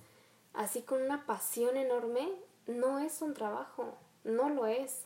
así 0.54 0.82
con 0.82 1.02
una 1.02 1.26
pasión 1.26 1.76
enorme, 1.76 2.28
no 2.66 2.98
es 2.98 3.22
un 3.22 3.34
trabajo, 3.34 3.94
no 4.24 4.48
lo 4.50 4.66
es. 4.66 5.04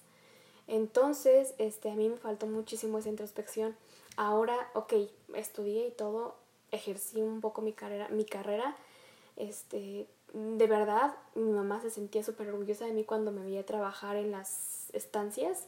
Entonces, 0.67 1.55
este, 1.59 1.91
a 1.91 1.95
mí 1.95 2.09
me 2.09 2.17
faltó 2.17 2.47
muchísimo 2.47 2.99
esa 2.99 3.11
introspección. 3.11 3.77
Ahora, 4.17 4.71
ok, 4.75 4.95
estudié 5.35 5.89
y 5.89 5.91
todo, 5.91 6.37
ejercí 6.75 7.23
un 7.23 7.41
poco 7.41 7.63
mi 7.63 7.73
carrera, 7.73 8.09
mi 8.09 8.25
carrera, 8.25 8.77
este, 9.37 10.07
de 10.33 10.67
verdad, 10.67 11.15
mi 11.35 11.51
mamá 11.51 11.81
se 11.81 11.91
sentía 11.91 12.23
súper 12.23 12.49
orgullosa 12.49 12.87
de 12.87 12.93
mí 12.93 13.05
cuando 13.05 13.33
me 13.33 13.43
veía 13.43 13.65
trabajar 13.65 14.17
en 14.17 14.31
las 14.31 14.91
estancias. 14.93 15.67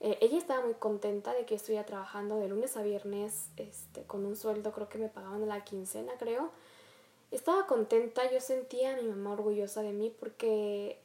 Eh, 0.00 0.16
ella 0.20 0.38
estaba 0.38 0.64
muy 0.64 0.74
contenta 0.74 1.34
de 1.34 1.44
que 1.44 1.54
estuviera 1.54 1.84
trabajando 1.84 2.38
de 2.38 2.48
lunes 2.48 2.76
a 2.76 2.82
viernes, 2.82 3.48
este, 3.56 4.02
con 4.04 4.24
un 4.24 4.36
sueldo, 4.36 4.72
creo 4.72 4.88
que 4.88 4.98
me 4.98 5.08
pagaban 5.08 5.46
la 5.46 5.64
quincena, 5.64 6.12
creo. 6.18 6.50
Estaba 7.30 7.66
contenta, 7.66 8.30
yo 8.30 8.40
sentía 8.40 8.94
a 8.94 8.96
mi 8.96 9.08
mamá 9.08 9.32
orgullosa 9.32 9.82
de 9.82 9.92
mí 9.92 10.14
porque 10.18 10.98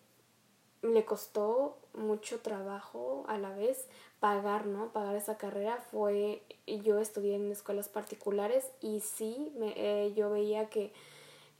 le 0.82 1.04
costó 1.06 1.78
mucho 1.94 2.40
trabajo 2.40 3.24
a 3.28 3.38
la 3.38 3.52
vez 3.52 3.88
pagar, 4.20 4.66
¿no? 4.66 4.92
Pagar 4.92 5.16
esa 5.16 5.38
carrera 5.38 5.78
fue, 5.92 6.42
yo 6.68 7.00
estudié 7.00 7.36
en 7.36 7.52
escuelas 7.52 7.90
particulares 7.90 8.66
y 8.82 9.02
sí, 9.02 9.52
me, 9.58 9.74
eh, 9.76 10.14
yo 10.14 10.30
veía 10.30 10.70
que, 10.70 10.92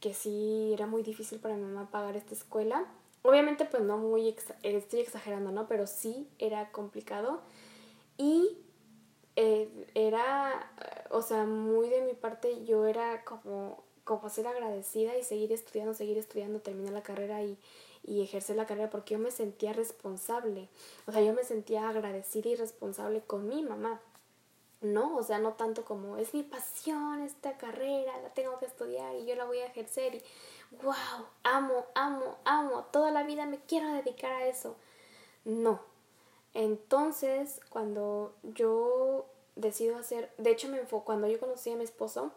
que 0.00 0.14
sí 0.14 0.72
era 0.72 0.86
muy 0.86 1.02
difícil 1.02 1.38
para 1.40 1.56
mi 1.56 1.62
mamá 1.62 1.90
pagar 1.90 2.16
esta 2.16 2.34
escuela. 2.34 2.86
Obviamente 3.22 3.64
pues 3.64 3.82
no 3.82 3.96
muy, 3.98 4.34
estoy 4.62 5.00
exagerando, 5.00 5.50
¿no? 5.50 5.66
Pero 5.66 5.86
sí 5.86 6.28
era 6.38 6.70
complicado 6.72 7.40
y 8.16 8.58
eh, 9.36 9.68
era, 9.94 10.70
o 11.10 11.22
sea, 11.22 11.44
muy 11.44 11.88
de 11.88 12.02
mi 12.02 12.14
parte 12.14 12.64
yo 12.64 12.86
era 12.86 13.24
como, 13.24 13.82
como 14.04 14.28
ser 14.28 14.46
agradecida 14.46 15.16
y 15.18 15.24
seguir 15.24 15.52
estudiando, 15.52 15.94
seguir 15.94 16.18
estudiando, 16.18 16.60
terminar 16.60 16.92
la 16.92 17.02
carrera 17.02 17.42
y, 17.42 17.58
y 18.06 18.22
ejercer 18.22 18.56
la 18.56 18.66
carrera 18.66 18.90
porque 18.90 19.14
yo 19.14 19.18
me 19.18 19.30
sentía 19.30 19.72
responsable. 19.72 20.68
O 21.06 21.12
sea, 21.12 21.22
yo 21.22 21.32
me 21.32 21.44
sentía 21.44 21.88
agradecida 21.88 22.50
y 22.50 22.56
responsable 22.56 23.22
con 23.22 23.48
mi 23.48 23.62
mamá. 23.62 24.00
No, 24.80 25.16
o 25.16 25.22
sea, 25.22 25.38
no 25.38 25.54
tanto 25.54 25.84
como 25.84 26.18
es 26.18 26.34
mi 26.34 26.42
pasión 26.42 27.22
esta 27.22 27.56
carrera, 27.56 28.12
la 28.22 28.28
tengo 28.30 28.58
que 28.58 28.66
estudiar 28.66 29.14
y 29.16 29.24
yo 29.24 29.34
la 29.34 29.46
voy 29.46 29.58
a 29.58 29.66
ejercer 29.66 30.16
y 30.16 30.22
wow, 30.82 30.94
amo, 31.42 31.86
amo, 31.94 32.36
amo, 32.44 32.84
toda 32.92 33.10
la 33.10 33.22
vida 33.22 33.46
me 33.46 33.58
quiero 33.60 33.90
dedicar 33.94 34.32
a 34.32 34.46
eso. 34.46 34.76
No. 35.44 35.80
Entonces, 36.52 37.60
cuando 37.70 38.34
yo 38.42 39.26
decido 39.56 39.96
hacer, 39.96 40.30
de 40.36 40.50
hecho 40.50 40.68
me 40.68 40.78
enfocó, 40.78 41.04
cuando 41.06 41.28
yo 41.28 41.40
conocí 41.40 41.70
a 41.70 41.76
mi 41.76 41.84
esposo, 41.84 42.32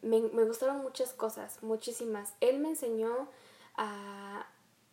me, 0.00 0.20
me 0.20 0.44
gustaron 0.44 0.78
muchas 0.78 1.12
cosas, 1.12 1.62
muchísimas. 1.62 2.32
Él 2.40 2.58
me 2.58 2.70
enseñó 2.70 3.28
a, 3.76 4.46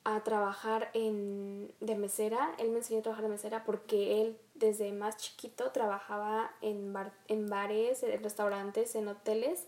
a 0.05 0.24
trabajar 0.24 0.89
en, 0.93 1.72
de 1.79 1.95
mesera. 1.95 2.53
Él 2.57 2.69
me 2.69 2.77
enseñó 2.77 3.00
a 3.00 3.03
trabajar 3.03 3.24
de 3.24 3.31
mesera 3.31 3.63
porque 3.63 4.22
él 4.22 4.38
desde 4.55 4.91
más 4.91 5.17
chiquito 5.17 5.72
trabajaba 5.72 6.51
en, 6.62 6.93
en 7.27 7.50
bares, 7.50 8.03
en 8.03 8.24
restaurantes, 8.24 8.95
en 8.95 9.07
hoteles. 9.07 9.65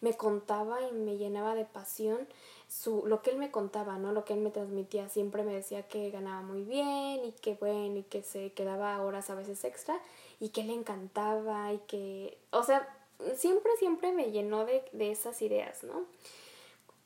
Me 0.00 0.16
contaba 0.16 0.82
y 0.82 0.92
me 0.92 1.16
llenaba 1.16 1.54
de 1.54 1.64
pasión 1.64 2.26
su, 2.68 3.04
lo 3.06 3.22
que 3.22 3.30
él 3.30 3.36
me 3.36 3.50
contaba, 3.50 3.98
¿no? 3.98 4.12
Lo 4.12 4.24
que 4.24 4.34
él 4.34 4.40
me 4.40 4.50
transmitía. 4.50 5.08
Siempre 5.08 5.44
me 5.44 5.54
decía 5.54 5.86
que 5.86 6.10
ganaba 6.10 6.42
muy 6.42 6.62
bien 6.62 7.24
y 7.24 7.32
que 7.32 7.54
bueno 7.54 7.98
y 7.98 8.02
que 8.02 8.22
se 8.22 8.52
quedaba 8.52 9.00
horas 9.02 9.30
a 9.30 9.34
veces 9.34 9.64
extra 9.64 9.98
y 10.40 10.48
que 10.48 10.64
le 10.64 10.74
encantaba 10.74 11.72
y 11.72 11.78
que, 11.86 12.36
o 12.50 12.62
sea, 12.64 12.88
siempre, 13.34 13.70
siempre 13.78 14.12
me 14.12 14.30
llenó 14.30 14.64
de, 14.64 14.84
de 14.92 15.10
esas 15.10 15.40
ideas, 15.42 15.84
¿no? 15.84 16.04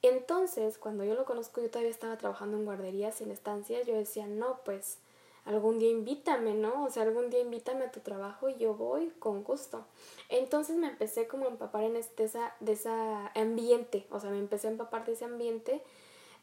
Entonces, 0.02 0.78
cuando 0.78 1.04
yo 1.04 1.14
lo 1.14 1.24
conozco, 1.24 1.60
yo 1.60 1.70
todavía 1.70 1.90
estaba 1.90 2.16
trabajando 2.18 2.56
en 2.56 2.64
guarderías, 2.64 3.20
en 3.20 3.30
estancias, 3.30 3.86
yo 3.86 3.94
decía, 3.96 4.26
no, 4.26 4.60
pues 4.64 4.98
algún 5.44 5.78
día 5.78 5.90
invítame, 5.90 6.54
¿no? 6.54 6.84
O 6.84 6.90
sea, 6.90 7.04
algún 7.04 7.30
día 7.30 7.40
invítame 7.40 7.84
a 7.84 7.90
tu 7.90 8.00
trabajo 8.00 8.48
y 8.48 8.56
yo 8.58 8.74
voy 8.74 9.08
con 9.18 9.42
gusto. 9.42 9.86
Entonces 10.28 10.76
me 10.76 10.88
empecé 10.88 11.26
como 11.26 11.46
a 11.46 11.48
empapar 11.48 11.84
en 11.84 11.96
este, 11.96 12.24
esa, 12.24 12.54
de 12.60 12.72
ese 12.72 12.90
ambiente, 13.34 14.06
o 14.10 14.20
sea, 14.20 14.30
me 14.30 14.38
empecé 14.38 14.68
a 14.68 14.72
empapar 14.72 15.04
de 15.06 15.12
ese 15.12 15.24
ambiente, 15.24 15.82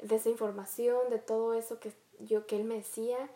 de 0.02 0.16
esa 0.16 0.30
información, 0.30 1.10
de 1.10 1.20
todo 1.20 1.54
eso 1.54 1.80
que, 1.80 1.94
yo, 2.20 2.48
que 2.48 2.58
él 2.58 2.66
me 2.66 2.76
decía 2.76 3.30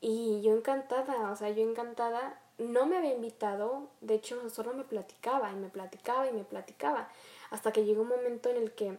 y 0.00 0.42
yo 0.42 0.54
encantada, 0.54 1.30
o 1.30 1.36
sea, 1.36 1.50
yo 1.50 1.68
encantada, 1.68 2.40
no 2.58 2.84
me 2.86 2.98
había 2.98 3.14
invitado, 3.14 3.88
de 4.02 4.14
hecho 4.14 4.50
solo 4.50 4.74
me 4.74 4.84
platicaba 4.84 5.50
y 5.50 5.56
me 5.56 5.70
platicaba 5.70 6.28
y 6.28 6.32
me 6.32 6.44
platicaba, 6.44 7.08
hasta 7.50 7.72
que 7.72 7.84
llegó 7.84 8.02
un 8.02 8.08
momento 8.08 8.50
en 8.50 8.56
el 8.56 8.72
que 8.72 8.98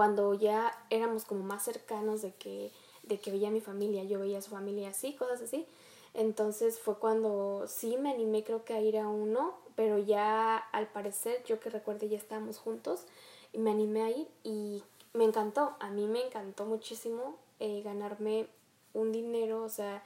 cuando 0.00 0.32
ya 0.32 0.72
éramos 0.88 1.26
como 1.26 1.44
más 1.44 1.62
cercanos 1.62 2.22
de 2.22 2.32
que, 2.32 2.72
de 3.02 3.18
que 3.18 3.30
veía 3.30 3.50
mi 3.50 3.60
familia, 3.60 4.02
yo 4.02 4.18
veía 4.18 4.40
su 4.40 4.48
familia 4.48 4.88
así, 4.88 5.12
cosas 5.12 5.42
así. 5.42 5.66
Entonces 6.14 6.78
fue 6.78 6.98
cuando 6.98 7.66
sí 7.68 7.98
me 7.98 8.10
animé 8.10 8.42
creo 8.42 8.64
que 8.64 8.72
a 8.72 8.80
ir 8.80 8.96
a 8.96 9.08
uno, 9.08 9.58
pero 9.76 9.98
ya 9.98 10.56
al 10.56 10.86
parecer, 10.86 11.44
yo 11.44 11.60
que 11.60 11.68
recuerde, 11.68 12.08
ya 12.08 12.16
estábamos 12.16 12.56
juntos 12.56 13.04
y 13.52 13.58
me 13.58 13.72
animé 13.72 14.02
a 14.02 14.08
ir 14.08 14.28
y 14.42 14.82
me 15.12 15.24
encantó, 15.24 15.76
a 15.80 15.90
mí 15.90 16.06
me 16.06 16.24
encantó 16.24 16.64
muchísimo 16.64 17.36
eh, 17.58 17.82
ganarme 17.82 18.46
un 18.94 19.12
dinero, 19.12 19.62
o 19.62 19.68
sea, 19.68 20.02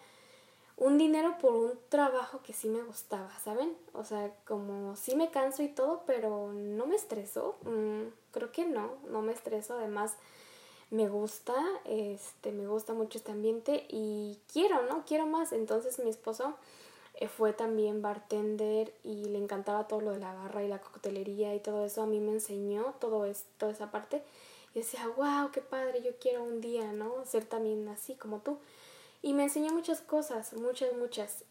un 0.77 0.99
dinero 0.99 1.37
por 1.39 1.53
un 1.53 1.79
trabajo 1.89 2.41
que 2.43 2.53
sí 2.53 2.69
me 2.69 2.83
gustaba, 2.83 3.31
¿saben? 3.43 3.77
O 3.93 4.05
sea, 4.05 4.35
como 4.45 4.97
sí 4.97 5.15
me 5.15 5.31
canso 5.31 5.63
y 5.63 5.69
todo, 5.69 6.03
pero 6.07 6.53
no 6.53 6.87
me 6.87 6.97
estreso. 6.97 7.55
Mm, 7.63 8.09
creo 8.33 8.51
que 8.51 8.65
no, 8.65 8.95
no 9.09 9.23
me 9.23 9.33
estreso. 9.33 9.75
Además, 9.75 10.17
me 10.91 11.09
gusta, 11.09 11.55
este, 11.85 12.53
me 12.53 12.67
gusta 12.67 12.93
mucho 12.93 13.19
este 13.19 13.33
ambiente 13.33 13.87
y 13.89 14.39
quiero, 14.53 14.83
¿no? 14.87 15.05
Quiero 15.07 15.27
más. 15.27 15.53
Entonces 15.53 15.99
mi 16.01 16.11
esposo 16.11 16.55
eh, 17.15 17.29
fue 17.29 17.53
también 17.53 18.03
bartender 18.03 18.93
y 19.05 19.25
le 19.27 19.39
encantaba 19.39 19.87
todo 19.87 20.01
lo 20.01 20.11
de 20.11 20.19
la 20.19 20.35
barra 20.35 20.65
y 20.65 20.69
la 20.69 20.81
coctelería 20.81 21.55
y 21.55 21.61
todo 21.61 21.85
eso. 21.85 22.03
A 22.03 22.07
mí 22.07 22.19
me 22.19 22.33
enseñó 22.33 22.95
todo 23.01 23.25
es, 23.27 23.45
toda 23.59 23.73
esa 23.73 23.91
parte. 23.91 24.23
Y 24.75 24.81
decía, 24.81 25.07
wow, 25.17 25.53
qué 25.53 25.61
padre, 25.61 26.03
yo 26.03 26.13
quiero 26.21 26.43
un 26.43 26.61
día, 26.61 26.93
¿no? 26.93 27.25
Ser 27.25 27.45
también 27.45 27.87
así 27.89 28.15
como 28.17 28.41
tú. 28.41 28.59
Y 29.25 29.33
me 29.33 29.45
enseñó 29.45 29.73
muchas 29.73 30.03
cosas, 30.03 30.53
muchas, 30.53 30.93
muchas. 30.93 31.45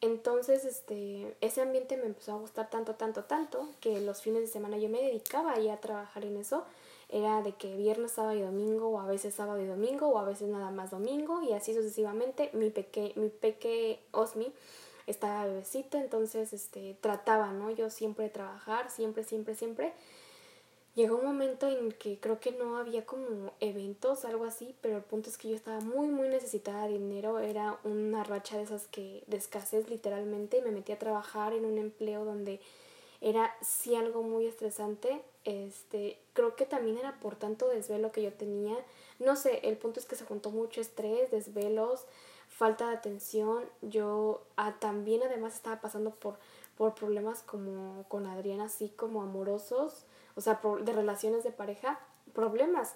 Entonces, 0.00 0.64
este, 0.64 1.36
ese 1.42 1.60
ambiente 1.60 1.98
me 1.98 2.06
empezó 2.06 2.32
a 2.32 2.38
gustar 2.38 2.70
tanto, 2.70 2.94
tanto, 2.94 3.24
tanto, 3.24 3.68
que 3.80 4.00
los 4.00 4.22
fines 4.22 4.40
de 4.40 4.46
semana 4.46 4.78
yo 4.78 4.88
me 4.88 5.02
dedicaba 5.02 5.58
ya 5.58 5.74
a 5.74 5.80
trabajar 5.80 6.24
en 6.24 6.38
eso. 6.38 6.64
Era 7.10 7.42
de 7.42 7.52
que 7.52 7.76
viernes, 7.76 8.12
sábado 8.12 8.34
y 8.34 8.40
domingo, 8.40 8.88
o 8.88 8.98
a 8.98 9.04
veces 9.04 9.34
sábado 9.34 9.60
y 9.60 9.66
domingo, 9.66 10.08
o 10.08 10.18
a 10.18 10.24
veces 10.24 10.48
nada 10.48 10.70
más 10.70 10.90
domingo, 10.90 11.42
y 11.42 11.52
así 11.52 11.74
sucesivamente. 11.74 12.48
Mi 12.54 12.70
peque, 12.70 13.12
mi 13.16 13.28
peque 13.28 14.00
Osmi 14.12 14.50
estaba 15.06 15.44
bebecito, 15.44 15.98
entonces 15.98 16.54
este, 16.54 16.96
trataba, 17.02 17.52
¿no? 17.52 17.70
Yo 17.70 17.90
siempre 17.90 18.30
trabajar, 18.30 18.90
siempre, 18.90 19.22
siempre, 19.22 19.54
siempre 19.54 19.92
llegó 20.98 21.14
un 21.14 21.26
momento 21.26 21.68
en 21.68 21.92
que 21.92 22.18
creo 22.18 22.40
que 22.40 22.50
no 22.50 22.76
había 22.76 23.06
como 23.06 23.52
eventos, 23.60 24.24
algo 24.24 24.44
así, 24.44 24.74
pero 24.80 24.96
el 24.96 25.04
punto 25.04 25.30
es 25.30 25.38
que 25.38 25.48
yo 25.48 25.54
estaba 25.54 25.78
muy, 25.78 26.08
muy 26.08 26.28
necesitada 26.28 26.86
de 26.88 26.94
dinero, 26.94 27.38
era 27.38 27.78
una 27.84 28.24
racha 28.24 28.56
de 28.56 28.64
esas 28.64 28.88
que 28.88 29.22
de 29.28 29.36
escasez 29.36 29.88
literalmente, 29.88 30.58
y 30.58 30.62
me 30.62 30.72
metí 30.72 30.90
a 30.90 30.98
trabajar 30.98 31.52
en 31.52 31.66
un 31.66 31.78
empleo 31.78 32.24
donde 32.24 32.60
era 33.20 33.54
sí 33.60 33.94
algo 33.94 34.24
muy 34.24 34.46
estresante, 34.46 35.22
este, 35.44 36.18
creo 36.32 36.56
que 36.56 36.66
también 36.66 36.98
era 36.98 37.20
por 37.20 37.36
tanto 37.36 37.68
desvelo 37.68 38.10
que 38.10 38.24
yo 38.24 38.32
tenía, 38.32 38.76
no 39.20 39.36
sé, 39.36 39.60
el 39.68 39.76
punto 39.76 40.00
es 40.00 40.06
que 40.06 40.16
se 40.16 40.24
juntó 40.24 40.50
mucho 40.50 40.80
estrés, 40.80 41.30
desvelos, 41.30 42.06
falta 42.48 42.88
de 42.88 42.96
atención, 42.96 43.62
yo 43.82 44.42
ah, 44.56 44.74
también 44.80 45.22
además 45.22 45.54
estaba 45.54 45.80
pasando 45.80 46.10
por, 46.10 46.38
por 46.76 46.96
problemas 46.96 47.44
como 47.44 48.04
con 48.08 48.26
Adriana, 48.26 48.64
así 48.64 48.88
como 48.88 49.22
amorosos, 49.22 50.04
o 50.38 50.40
sea, 50.40 50.60
de 50.62 50.92
relaciones 50.92 51.42
de 51.42 51.50
pareja, 51.50 51.98
problemas, 52.32 52.94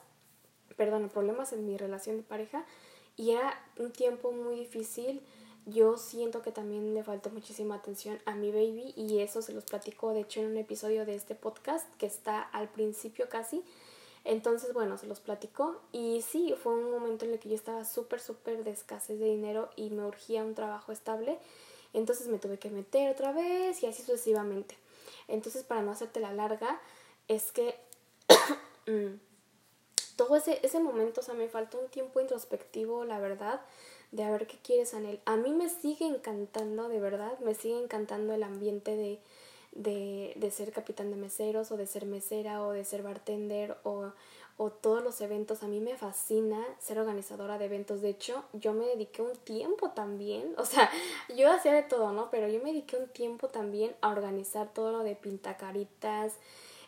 perdón, 0.77 1.09
problemas 1.09 1.53
en 1.53 1.67
mi 1.67 1.77
relación 1.77 2.17
de 2.17 2.23
pareja 2.23 2.65
y 3.17 3.33
era 3.33 3.61
un 3.81 3.91
tiempo 3.91 4.31
muy 4.31 4.55
difícil. 4.55 5.21
Yo 5.67 5.97
siento 5.97 6.41
que 6.41 6.53
también 6.53 6.95
le 6.95 7.03
faltó 7.03 7.31
muchísima 7.31 7.75
atención 7.75 8.21
a 8.27 8.37
mi 8.37 8.53
baby 8.53 8.95
y 8.97 9.19
eso 9.19 9.43
se 9.43 9.53
los 9.53 9.65
platico 9.65 10.15
de 10.15 10.21
hecho 10.21 10.39
en 10.39 10.53
un 10.53 10.57
episodio 10.57 11.05
de 11.05 11.17
este 11.17 11.35
podcast 11.35 11.85
que 11.97 12.07
está 12.07 12.41
al 12.41 12.69
principio 12.69 13.29
casi. 13.29 13.65
Entonces, 14.23 14.73
bueno, 14.73 14.97
se 14.97 15.09
los 15.09 15.19
platico 15.19 15.81
y 15.91 16.23
sí, 16.23 16.55
fue 16.63 16.75
un 16.75 16.93
momento 16.93 17.25
en 17.25 17.33
el 17.33 17.41
que 17.41 17.49
yo 17.49 17.57
estaba 17.57 17.85
súper, 17.85 18.21
súper 18.21 18.63
de 18.63 18.71
escasez 18.71 19.19
de 19.19 19.27
dinero 19.27 19.69
y 19.75 19.91
me 19.91 20.07
urgía 20.07 20.45
un 20.45 20.55
trabajo 20.55 20.93
estable. 20.93 21.39
Entonces 21.93 22.29
me 22.29 22.39
tuve 22.39 22.61
que 22.61 22.71
meter 22.71 23.11
otra 23.11 23.33
vez 23.33 23.83
y 23.83 23.87
así 23.87 24.03
sucesivamente. 24.03 24.77
Entonces, 25.27 25.65
para 25.65 25.83
no 25.83 25.91
hacerte 25.91 26.21
la 26.21 26.33
larga, 26.33 26.81
es 27.29 27.52
que 27.52 27.75
mm, 28.87 29.19
todo 30.17 30.37
ese, 30.37 30.61
ese 30.62 30.81
momento, 30.81 31.21
o 31.21 31.25
sea, 31.25 31.35
me 31.35 31.49
faltó 31.49 31.79
un 31.79 31.88
tiempo 31.88 32.21
introspectivo, 32.21 33.05
la 33.05 33.19
verdad, 33.19 33.61
de 34.11 34.25
a 34.25 34.31
ver 34.31 34.47
qué 34.47 34.59
quieres, 34.62 34.95
Anel. 34.95 35.21
A 35.25 35.37
mí 35.37 35.52
me 35.52 35.69
sigue 35.69 36.07
encantando, 36.07 36.88
de 36.88 37.00
verdad, 37.00 37.38
me 37.41 37.55
sigue 37.55 37.79
encantando 37.83 38.35
el 38.35 38.43
ambiente 38.43 38.95
de, 38.95 39.21
de, 39.73 40.35
de 40.37 40.50
ser 40.50 40.71
capitán 40.73 41.11
de 41.11 41.17
meseros 41.17 41.73
o 41.73 41.76
de 41.76 41.87
ser 41.87 42.07
mesera 42.07 42.62
o 42.62 42.73
de 42.73 42.85
ser 42.85 43.02
bartender 43.02 43.76
o, 43.85 44.12
o 44.59 44.71
todos 44.71 45.02
los 45.02 45.21
eventos. 45.21 45.62
A 45.62 45.69
mí 45.69 45.81
me 45.81 45.97
fascina 45.97 46.62
ser 46.79 46.99
organizadora 46.99 47.59
de 47.59 47.64
eventos. 47.64 48.02
De 48.02 48.11
hecho, 48.11 48.45
yo 48.52 48.75
me 48.75 48.87
dediqué 48.87 49.23
un 49.23 49.35
tiempo 49.37 49.91
también, 49.91 50.55
o 50.59 50.64
sea, 50.64 50.91
yo 51.37 51.50
hacía 51.50 51.73
de 51.73 51.83
todo, 51.83 52.12
¿no? 52.12 52.31
Pero 52.31 52.49
yo 52.49 52.62
me 52.62 52.71
dediqué 52.73 52.97
un 52.97 53.09
tiempo 53.09 53.49
también 53.49 53.95
a 54.02 54.11
organizar 54.11 54.73
todo 54.73 54.93
lo 54.93 55.02
de 55.02 55.17
pintacaritas. 55.17 56.35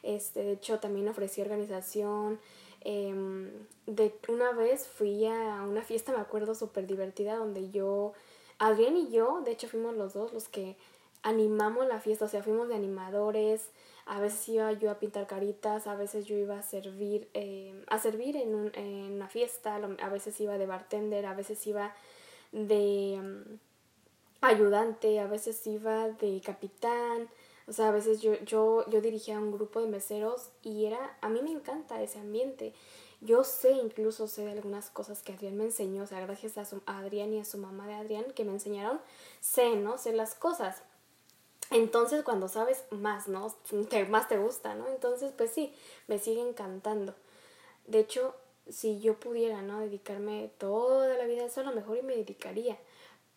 Este, 0.04 0.44
de 0.44 0.52
hecho, 0.52 0.78
también 0.78 1.08
ofrecí 1.08 1.40
organización. 1.40 2.38
Em, 2.82 3.50
de 3.86 4.14
una 4.28 4.52
vez 4.52 4.86
fui 4.86 5.26
a 5.26 5.62
una 5.62 5.82
fiesta, 5.82 6.12
me 6.12 6.20
acuerdo, 6.20 6.54
súper 6.54 6.86
divertida, 6.86 7.36
donde 7.36 7.70
yo, 7.70 8.12
Adrián 8.58 8.96
y 8.96 9.10
yo, 9.10 9.40
de 9.42 9.52
hecho 9.52 9.68
fuimos 9.68 9.96
los 9.96 10.12
dos 10.12 10.32
los 10.34 10.48
que 10.48 10.76
animamos 11.22 11.86
la 11.86 11.98
fiesta, 12.00 12.26
o 12.26 12.28
sea, 12.28 12.42
fuimos 12.42 12.68
de 12.68 12.74
animadores, 12.74 13.70
a 14.04 14.20
veces 14.20 14.46
iba 14.50 14.70
yo 14.72 14.90
a 14.90 14.98
pintar 14.98 15.26
caritas, 15.26 15.86
a 15.86 15.96
veces 15.96 16.26
yo 16.26 16.36
iba 16.36 16.58
a 16.58 16.62
servir, 16.62 17.28
em, 17.32 17.82
a 17.88 17.98
servir 17.98 18.36
en, 18.36 18.54
un, 18.54 18.70
en, 18.74 19.12
una 19.12 19.28
fiesta, 19.28 19.76
a 19.76 20.08
veces 20.10 20.38
iba 20.40 20.58
de 20.58 20.66
bartender, 20.66 21.24
a 21.24 21.34
veces 21.34 21.66
iba 21.66 21.94
de 22.52 23.14
em, 23.14 23.58
ayudante, 24.42 25.20
a 25.20 25.26
veces 25.26 25.66
iba 25.66 26.10
de 26.10 26.42
capitán, 26.44 27.28
o 27.66 27.72
sea, 27.72 27.88
a 27.88 27.92
veces 27.92 28.20
yo, 28.20 28.34
yo, 28.44 28.88
yo 28.90 29.00
dirigía 29.00 29.38
un 29.38 29.52
grupo 29.52 29.80
de 29.80 29.86
meseros 29.86 30.50
y 30.62 30.84
era, 30.84 31.16
a 31.20 31.28
mí 31.28 31.40
me 31.42 31.50
encanta 31.50 32.02
ese 32.02 32.18
ambiente. 32.18 32.74
Yo 33.20 33.42
sé, 33.42 33.72
incluso 33.72 34.28
sé 34.28 34.44
de 34.44 34.52
algunas 34.52 34.90
cosas 34.90 35.22
que 35.22 35.32
Adrián 35.32 35.56
me 35.56 35.64
enseñó, 35.64 36.02
o 36.02 36.06
sea, 36.06 36.20
gracias 36.20 36.58
a, 36.58 36.66
su, 36.66 36.82
Adrián 36.84 37.32
y 37.32 37.40
a 37.40 37.44
su 37.44 37.56
mamá 37.56 37.86
de 37.86 37.94
Adrián 37.94 38.26
que 38.34 38.44
me 38.44 38.52
enseñaron, 38.52 39.00
sé, 39.40 39.76
¿no? 39.76 39.96
Sé 39.96 40.12
las 40.12 40.34
cosas. 40.34 40.82
Entonces, 41.70 42.22
cuando 42.22 42.48
sabes 42.48 42.84
más, 42.90 43.28
¿no? 43.28 43.54
Te, 43.88 44.04
más 44.04 44.28
te 44.28 44.36
gusta, 44.36 44.74
¿no? 44.74 44.86
Entonces, 44.88 45.32
pues 45.36 45.50
sí, 45.50 45.72
me 46.06 46.18
sigue 46.18 46.46
encantando. 46.46 47.14
De 47.86 48.00
hecho, 48.00 48.34
si 48.68 49.00
yo 49.00 49.18
pudiera, 49.18 49.62
¿no? 49.62 49.80
Dedicarme 49.80 50.50
toda 50.58 51.16
la 51.16 51.24
vida 51.24 51.44
a 51.44 51.46
eso, 51.46 51.60
a 51.60 51.64
lo 51.64 51.72
mejor 51.72 51.96
y 51.96 52.02
me 52.02 52.16
dedicaría. 52.16 52.78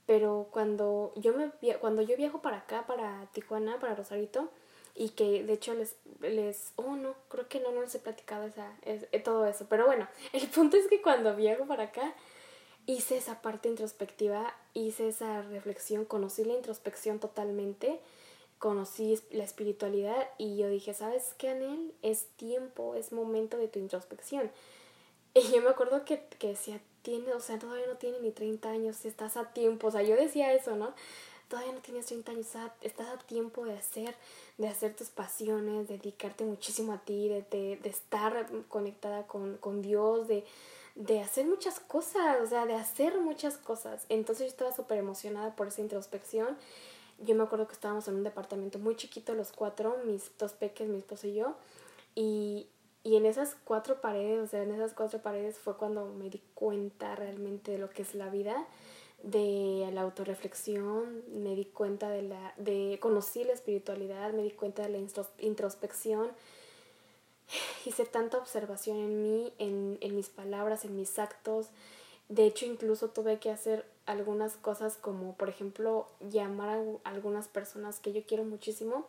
Pero 0.08 0.48
cuando 0.52 1.14
yo, 1.16 1.34
me, 1.34 1.52
cuando 1.76 2.02
yo 2.02 2.18
viajo 2.18 2.42
para 2.42 2.58
acá, 2.58 2.88
para 2.88 3.28
Tijuana, 3.34 3.80
para 3.80 3.94
Rosarito, 3.94 4.50
y 4.96 5.10
que 5.10 5.44
de 5.44 5.54
hecho 5.54 5.76
les, 5.76 5.96
les 6.22 6.74
oh 6.76 6.96
no, 6.96 7.14
creo 7.28 7.48
que 7.48 7.60
no, 7.60 7.72
no 7.72 7.82
les 7.82 7.94
he 7.94 8.00
platicado 8.00 8.48
esa, 8.48 8.76
es, 8.82 9.06
eh, 9.12 9.20
todo 9.20 9.46
eso. 9.46 9.68
Pero 9.70 9.86
bueno, 9.86 10.08
el 10.34 10.48
punto 10.48 10.78
es 10.78 10.88
que 10.88 11.04
cuando 11.04 11.36
viajo 11.36 11.68
para 11.68 11.84
acá, 11.84 12.16
hice 12.88 13.18
esa 13.18 13.44
parte 13.44 13.70
introspectiva, 13.70 14.56
hice 14.74 15.10
esa 15.10 15.44
reflexión, 15.44 16.06
conocí 16.06 16.44
la 16.44 16.54
introspección 16.54 17.20
totalmente 17.20 18.00
conocí 18.60 19.20
la 19.32 19.44
espiritualidad 19.44 20.30
y 20.38 20.58
yo 20.58 20.70
dije, 20.70 20.94
¿sabes 20.94 21.34
qué, 21.38 21.50
Anel? 21.50 21.94
Es 22.02 22.28
tiempo, 22.38 22.96
es 22.96 23.12
momento 23.12 23.58
de 23.58 23.68
tu 23.68 23.80
introspección. 23.80 24.52
Y 25.34 25.52
yo 25.52 25.62
me 25.62 25.70
acuerdo 25.70 26.04
que, 26.04 26.24
que 26.40 26.48
decía, 26.48 26.82
tiene, 27.08 27.32
o 27.32 27.40
sea, 27.40 27.58
todavía 27.58 27.88
no 27.88 27.96
tiene 27.96 28.20
ni 28.20 28.32
30 28.32 28.70
años, 28.70 29.06
estás 29.06 29.38
a 29.38 29.54
tiempo, 29.54 29.88
o 29.88 29.92
sea, 29.92 30.04
yo 30.04 30.18
decía 30.18 30.52
eso, 30.52 30.76
¿no? 30.76 30.94
Todavía 31.48 31.72
no 31.72 31.80
tienes 31.80 32.08
30 32.08 32.34
años, 32.34 32.48
estás 32.82 33.08
a 33.08 33.18
tiempo 33.20 33.64
de 33.64 33.78
hacer, 33.78 34.14
de 34.58 34.68
hacer 34.68 34.94
tus 34.94 35.08
pasiones, 35.08 35.88
dedicarte 35.88 36.44
muchísimo 36.44 36.92
a 36.92 36.98
ti, 36.98 37.30
de, 37.30 37.44
de, 37.50 37.78
de 37.82 37.90
estar 37.90 38.52
conectada 38.68 39.26
con, 39.26 39.56
con 39.56 39.82
Dios, 39.82 40.28
de, 40.28 40.44
de 40.96 41.22
hacer 41.22 41.46
muchas 41.46 41.80
cosas, 41.80 42.42
o 42.44 42.48
sea, 42.48 42.66
de 42.66 42.74
hacer 42.74 43.18
muchas 43.22 43.56
cosas. 43.56 44.06
Entonces 44.10 44.48
yo 44.48 44.50
estaba 44.50 44.76
súper 44.76 44.98
emocionada 44.98 45.56
por 45.56 45.70
esa 45.70 45.80
introspección 45.80 46.58
yo 47.20 47.36
me 47.36 47.44
acuerdo 47.44 47.68
que 47.68 47.74
estábamos 47.74 48.08
en 48.10 48.16
un 48.16 48.24
departamento 48.24 48.80
muy 48.80 48.96
chiquito 48.96 49.34
los 49.34 49.52
cuatro, 49.52 49.98
mis 50.06 50.30
dos 50.38 50.52
peques, 50.52 50.88
mi 50.88 50.98
esposo 50.98 51.28
y 51.28 51.36
yo, 51.36 51.56
y, 52.16 52.68
y 53.08 53.16
en 53.16 53.26
esas 53.26 53.56
cuatro 53.64 54.02
paredes, 54.02 54.38
o 54.42 54.48
sea, 54.48 54.64
en 54.64 54.72
esas 54.72 54.92
cuatro 54.92 55.20
paredes 55.20 55.58
fue 55.58 55.78
cuando 55.78 56.08
me 56.08 56.30
di 56.30 56.42
cuenta 56.54 57.16
realmente 57.16 57.72
de 57.72 57.78
lo 57.78 57.90
que 57.90 58.02
es 58.02 58.14
la 58.16 58.30
vida, 58.30 58.68
de 59.24 59.90
la 59.94 60.02
autorreflexión, 60.02 61.24
me 61.32 61.56
di 61.56 61.64
cuenta 61.64 62.10
de 62.10 62.24
la, 62.24 62.54
de, 62.58 62.98
conocí 63.00 63.46
la 63.46 63.54
espiritualidad, 63.54 64.34
me 64.34 64.44
di 64.44 64.52
cuenta 64.52 64.82
de 64.82 64.90
la 64.90 64.98
introspección, 65.40 66.34
hice 67.86 68.04
tanta 68.04 68.40
observación 68.40 68.98
en 68.98 69.24
mí, 69.24 69.54
en, 69.58 69.98
en 70.02 70.14
mis 70.14 70.28
palabras, 70.28 70.84
en 70.84 70.98
mis 70.98 71.18
actos, 71.18 71.70
de 72.28 72.46
hecho 72.46 72.66
incluso 72.66 73.08
tuve 73.12 73.40
que 73.40 73.52
hacer 73.52 73.86
algunas 74.06 74.58
cosas 74.58 74.98
como 74.98 75.34
por 75.36 75.48
ejemplo 75.48 76.10
llamar 76.30 76.84
a 77.06 77.10
algunas 77.10 77.48
personas 77.48 78.02
que 78.02 78.12
yo 78.12 78.24
quiero 78.28 78.44
muchísimo 78.44 79.08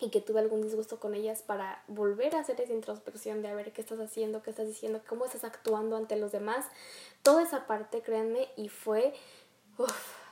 y 0.00 0.10
que 0.10 0.20
tuve 0.20 0.40
algún 0.40 0.62
disgusto 0.62 0.98
con 0.98 1.14
ellas 1.14 1.42
para 1.42 1.82
volver 1.88 2.34
a 2.34 2.40
hacer 2.40 2.60
esa 2.60 2.72
introspección 2.72 3.42
de 3.42 3.48
a 3.48 3.54
ver 3.54 3.72
qué 3.72 3.82
estás 3.82 4.00
haciendo, 4.00 4.42
qué 4.42 4.50
estás 4.50 4.66
diciendo, 4.66 5.00
cómo 5.06 5.26
estás 5.26 5.44
actuando 5.44 5.96
ante 5.96 6.16
los 6.16 6.32
demás. 6.32 6.64
Toda 7.22 7.42
esa 7.42 7.66
parte, 7.66 8.00
créanme, 8.00 8.48
y 8.56 8.68
fue, 8.68 9.12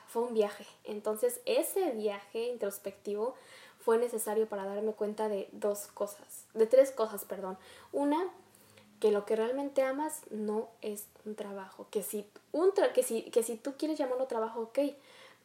fue 0.09 0.23
un 0.23 0.35
viaje. 0.35 0.67
Entonces 0.85 1.41
ese 1.45 1.91
viaje 1.93 2.49
introspectivo 2.49 3.35
fue 3.81 3.99
necesario 3.99 4.49
para 4.49 4.65
darme 4.65 4.93
cuenta 4.93 5.29
de 5.29 5.49
dos 5.53 5.87
cosas, 5.89 6.45
de 6.55 6.67
tres 6.67 6.91
cosas, 6.91 7.25
perdón. 7.25 7.59
Una, 7.93 8.29
que 9.01 9.13
lo 9.13 9.25
que 9.25 9.37
realmente 9.37 9.83
amas 9.83 10.23
no 10.31 10.69
es 10.83 11.07
un 11.25 11.35
trabajo, 11.35 11.87
que 11.91 12.03
si, 12.03 12.27
un 12.53 12.73
que 12.95 13.03
si, 13.03 13.23
que 13.31 13.43
si 13.43 13.57
tú 13.57 13.75
quieres 13.79 13.99
llamarlo 13.99 14.27
trabajo, 14.27 14.61
ok, 14.61 14.79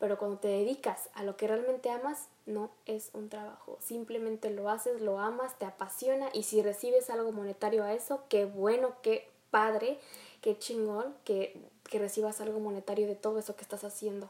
pero 0.04 0.18
cuando 0.18 0.38
te 0.38 0.50
dedicas 0.50 1.08
a 1.14 1.24
lo 1.24 1.38
que 1.38 1.48
realmente 1.48 1.90
amas, 1.90 2.28
no 2.46 2.72
es 2.86 3.12
un 3.14 3.30
trabajo, 3.30 3.78
simplemente 3.80 4.50
lo 4.50 4.70
haces, 4.70 5.00
lo 5.00 5.18
amas, 5.18 5.58
te 5.58 5.66
apasiona 5.66 6.28
y 6.34 6.44
si 6.44 6.62
recibes 6.62 7.10
algo 7.10 7.32
monetario 7.32 7.86
a 7.86 7.94
eso, 7.94 8.20
qué 8.28 8.44
bueno, 8.44 8.98
qué 9.02 9.30
padre, 9.50 9.98
qué 10.42 10.60
chingón 10.60 11.16
que, 11.24 11.56
que 11.90 12.00
recibas 12.00 12.42
algo 12.42 12.60
monetario 12.60 13.08
de 13.08 13.16
todo 13.16 13.40
eso 13.40 13.56
que 13.56 13.62
estás 13.62 13.86
haciendo. 13.86 14.30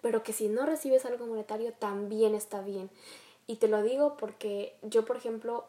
Pero 0.00 0.22
que 0.22 0.32
si 0.32 0.46
no 0.46 0.64
recibes 0.64 1.04
algo 1.04 1.26
monetario, 1.26 1.72
también 1.72 2.36
está 2.36 2.60
bien. 2.60 2.88
Y 3.48 3.56
te 3.56 3.66
lo 3.66 3.82
digo 3.82 4.16
porque 4.16 4.76
yo, 4.82 5.04
por 5.04 5.16
ejemplo, 5.16 5.64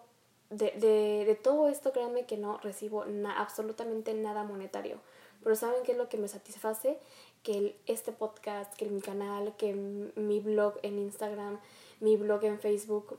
de, 0.52 0.70
de, 0.74 1.26
de 1.26 1.34
todo 1.34 1.68
esto, 1.68 1.94
créanme 1.94 2.28
que 2.28 2.38
no 2.38 2.60
recibo 2.60 3.06
absolutamente 3.36 4.14
nada 4.14 4.44
monetario. 4.44 5.00
Pero 5.44 5.56
¿saben 5.56 5.82
qué 5.84 5.94
es 5.94 5.98
lo 5.98 6.10
que 6.10 6.18
me 6.18 6.28
satisface? 6.28 7.00
Que 7.44 7.76
este 7.88 8.12
podcast, 8.12 8.74
que 8.76 8.86
mi 8.86 9.02
canal, 9.02 9.56
que 9.58 9.74
mi 9.74 10.40
blog 10.40 10.76
en 10.84 11.00
Instagram, 11.00 11.60
mi 12.00 12.16
blog 12.18 12.44
en 12.44 12.60
Facebook, 12.60 13.18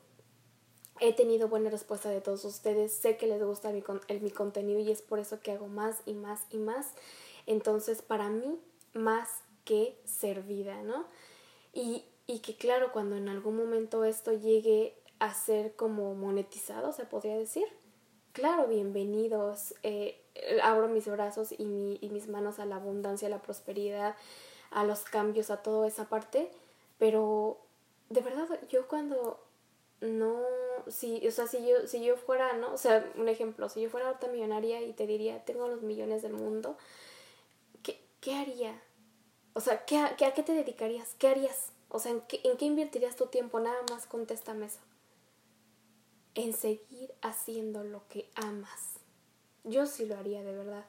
he 1.00 1.12
tenido 1.12 1.48
buena 1.48 1.70
respuesta 1.70 2.08
de 2.08 2.20
todos 2.20 2.44
ustedes. 2.44 2.92
Sé 2.92 3.16
que 3.16 3.26
les 3.26 3.42
gusta 3.42 3.70
mi, 3.70 3.82
el, 4.08 4.20
mi 4.20 4.30
contenido 4.30 4.80
y 4.80 4.90
es 4.90 5.02
por 5.02 5.18
eso 5.18 5.40
que 5.40 5.52
hago 5.52 5.66
más 5.66 6.00
y 6.06 6.14
más 6.14 6.42
y 6.50 6.58
más. 6.58 6.92
Entonces, 7.46 8.02
para 8.02 8.28
mí, 8.28 8.58
más 8.92 9.28
que 9.64 9.98
servida, 10.04 10.82
¿no? 10.82 11.06
Y, 11.72 12.04
y 12.26 12.40
que 12.40 12.56
claro, 12.56 12.92
cuando 12.92 13.16
en 13.16 13.28
algún 13.28 13.56
momento 13.56 14.04
esto 14.04 14.32
llegue 14.32 14.94
a 15.18 15.34
ser 15.34 15.74
como 15.74 16.14
monetizado, 16.14 16.92
se 16.92 17.04
podría 17.04 17.36
decir. 17.36 17.66
Claro, 18.32 18.66
bienvenidos. 18.66 19.74
Eh, 19.82 20.21
abro 20.62 20.88
mis 20.88 21.06
brazos 21.06 21.52
y, 21.56 21.64
mi, 21.64 21.98
y 22.00 22.08
mis 22.10 22.28
manos 22.28 22.58
a 22.58 22.66
la 22.66 22.76
abundancia, 22.76 23.28
a 23.28 23.30
la 23.30 23.42
prosperidad, 23.42 24.16
a 24.70 24.84
los 24.84 25.00
cambios, 25.04 25.50
a 25.50 25.62
toda 25.62 25.86
esa 25.88 26.08
parte. 26.08 26.50
Pero 26.98 27.58
de 28.10 28.20
verdad, 28.20 28.46
yo 28.68 28.88
cuando 28.88 29.40
no, 30.00 30.40
si, 30.88 31.26
o 31.26 31.30
sea, 31.30 31.46
si 31.46 31.66
yo, 31.66 31.86
si 31.86 32.04
yo 32.04 32.16
fuera, 32.16 32.54
¿no? 32.54 32.74
O 32.74 32.78
sea, 32.78 33.10
un 33.16 33.28
ejemplo, 33.28 33.68
si 33.68 33.82
yo 33.82 33.90
fuera 33.90 34.08
ahorita 34.08 34.28
millonaria 34.28 34.82
y 34.82 34.92
te 34.92 35.06
diría, 35.06 35.44
tengo 35.44 35.68
los 35.68 35.82
millones 35.82 36.22
del 36.22 36.32
mundo, 36.32 36.76
¿qué, 37.82 38.00
qué 38.20 38.34
haría? 38.34 38.80
O 39.54 39.60
sea, 39.60 39.84
¿qué, 39.84 39.98
¿a 39.98 40.16
qué 40.16 40.42
te 40.42 40.54
dedicarías? 40.54 41.14
¿Qué 41.18 41.28
harías? 41.28 41.72
O 41.88 41.98
sea, 41.98 42.12
¿en 42.12 42.20
qué, 42.22 42.40
¿en 42.44 42.56
qué 42.56 42.64
invertirías 42.64 43.16
tu 43.16 43.26
tiempo? 43.26 43.60
Nada 43.60 43.80
más 43.90 44.06
contéstame 44.06 44.66
eso 44.66 44.80
en 46.34 46.52
seguir 46.54 47.12
haciendo 47.20 47.84
lo 47.84 48.06
que 48.08 48.30
amas. 48.34 48.91
Yo 49.64 49.86
sí 49.86 50.06
lo 50.06 50.16
haría 50.16 50.42
de 50.42 50.56
verdad. 50.56 50.84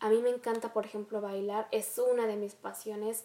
A 0.00 0.08
mí 0.08 0.20
me 0.22 0.30
encanta, 0.30 0.72
por 0.72 0.84
ejemplo, 0.84 1.20
bailar, 1.20 1.68
es 1.70 1.98
una 1.98 2.26
de 2.26 2.36
mis 2.36 2.54
pasiones. 2.54 3.24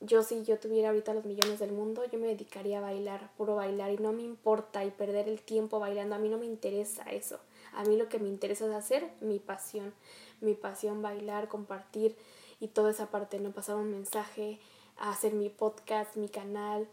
Yo 0.00 0.22
si 0.22 0.44
yo 0.44 0.58
tuviera 0.58 0.88
ahorita 0.88 1.14
los 1.14 1.24
millones 1.24 1.58
del 1.58 1.72
mundo, 1.72 2.04
yo 2.04 2.18
me 2.18 2.26
dedicaría 2.26 2.78
a 2.78 2.82
bailar, 2.82 3.30
puro 3.36 3.56
bailar, 3.56 3.92
y 3.92 3.98
no 3.98 4.12
me 4.12 4.22
importa 4.22 4.84
y 4.84 4.90
perder 4.90 5.28
el 5.28 5.40
tiempo 5.40 5.80
bailando, 5.80 6.14
a 6.14 6.18
mí 6.18 6.28
no 6.28 6.36
me 6.36 6.44
interesa 6.44 7.02
eso. 7.04 7.40
A 7.72 7.84
mí 7.84 7.96
lo 7.96 8.08
que 8.08 8.18
me 8.18 8.28
interesa 8.28 8.66
es 8.66 8.72
hacer 8.72 9.10
mi 9.20 9.38
pasión, 9.38 9.94
mi 10.40 10.54
pasión 10.54 11.00
bailar, 11.00 11.48
compartir 11.48 12.16
y 12.60 12.68
toda 12.68 12.90
esa 12.90 13.10
parte, 13.10 13.38
no 13.38 13.52
pasar 13.52 13.76
un 13.76 13.90
mensaje, 13.90 14.58
hacer 14.98 15.32
mi 15.32 15.48
podcast, 15.48 16.16
mi 16.16 16.28
canal. 16.28 16.88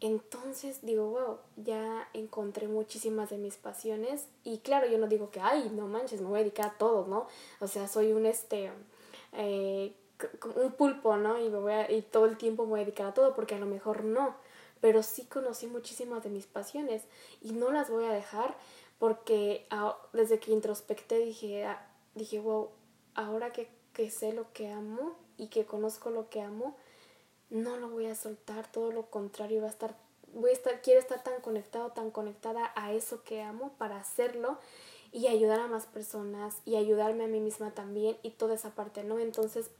Entonces 0.00 0.80
digo, 0.82 1.08
wow, 1.08 1.38
ya 1.56 2.08
encontré 2.12 2.68
muchísimas 2.68 3.30
de 3.30 3.38
mis 3.38 3.56
pasiones 3.56 4.26
y 4.42 4.58
claro, 4.58 4.86
yo 4.86 4.98
no 4.98 5.06
digo 5.06 5.30
que, 5.30 5.40
ay, 5.40 5.70
no 5.74 5.86
manches, 5.86 6.20
me 6.20 6.28
voy 6.28 6.40
a 6.40 6.42
dedicar 6.42 6.66
a 6.66 6.78
todo, 6.78 7.06
¿no? 7.06 7.26
O 7.60 7.68
sea, 7.68 7.88
soy 7.88 8.12
un 8.12 8.26
este, 8.26 8.70
eh, 9.32 9.94
un 10.56 10.72
pulpo, 10.72 11.16
¿no? 11.16 11.38
Y, 11.38 11.48
me 11.48 11.58
voy 11.58 11.72
a, 11.72 11.90
y 11.90 12.02
todo 12.02 12.26
el 12.26 12.36
tiempo 12.36 12.64
me 12.64 12.70
voy 12.70 12.80
a 12.80 12.84
dedicar 12.84 13.06
a 13.06 13.14
todo 13.14 13.34
porque 13.34 13.54
a 13.54 13.58
lo 13.58 13.66
mejor 13.66 14.04
no, 14.04 14.34
pero 14.80 15.02
sí 15.02 15.24
conocí 15.24 15.66
muchísimas 15.66 16.22
de 16.22 16.30
mis 16.30 16.46
pasiones 16.46 17.04
y 17.40 17.52
no 17.52 17.72
las 17.72 17.88
voy 17.88 18.04
a 18.04 18.12
dejar 18.12 18.56
porque 18.98 19.66
desde 20.12 20.38
que 20.38 20.52
introspecté 20.52 21.18
dije, 21.18 21.66
dije, 22.14 22.40
wow, 22.40 22.70
ahora 23.14 23.52
que, 23.52 23.68
que 23.92 24.10
sé 24.10 24.32
lo 24.32 24.52
que 24.52 24.70
amo 24.70 25.14
y 25.36 25.48
que 25.48 25.64
conozco 25.64 26.10
lo 26.10 26.28
que 26.28 26.40
amo, 26.40 26.76
no 27.50 27.76
lo 27.76 27.88
voy 27.88 28.06
a 28.06 28.14
soltar, 28.14 28.70
todo 28.70 28.92
lo 28.92 29.10
contrario, 29.10 29.60
va 29.60 29.68
a 29.68 29.70
estar, 29.70 29.96
voy 30.32 30.50
a 30.50 30.54
estar, 30.54 30.80
quiero 30.82 31.00
estar 31.00 31.22
tan 31.22 31.40
conectado, 31.40 31.90
tan 31.90 32.10
conectada 32.10 32.72
a 32.74 32.92
eso 32.92 33.22
que 33.24 33.42
amo 33.42 33.72
para 33.78 33.98
hacerlo 33.98 34.58
y 35.12 35.28
ayudar 35.28 35.60
a 35.60 35.68
más 35.68 35.86
personas 35.86 36.56
y 36.64 36.76
ayudarme 36.76 37.24
a 37.24 37.28
mí 37.28 37.40
misma 37.40 37.72
también 37.72 38.16
y 38.22 38.30
toda 38.30 38.54
esa 38.54 38.74
parte, 38.74 39.04
¿no? 39.04 39.18
Entonces, 39.20 39.70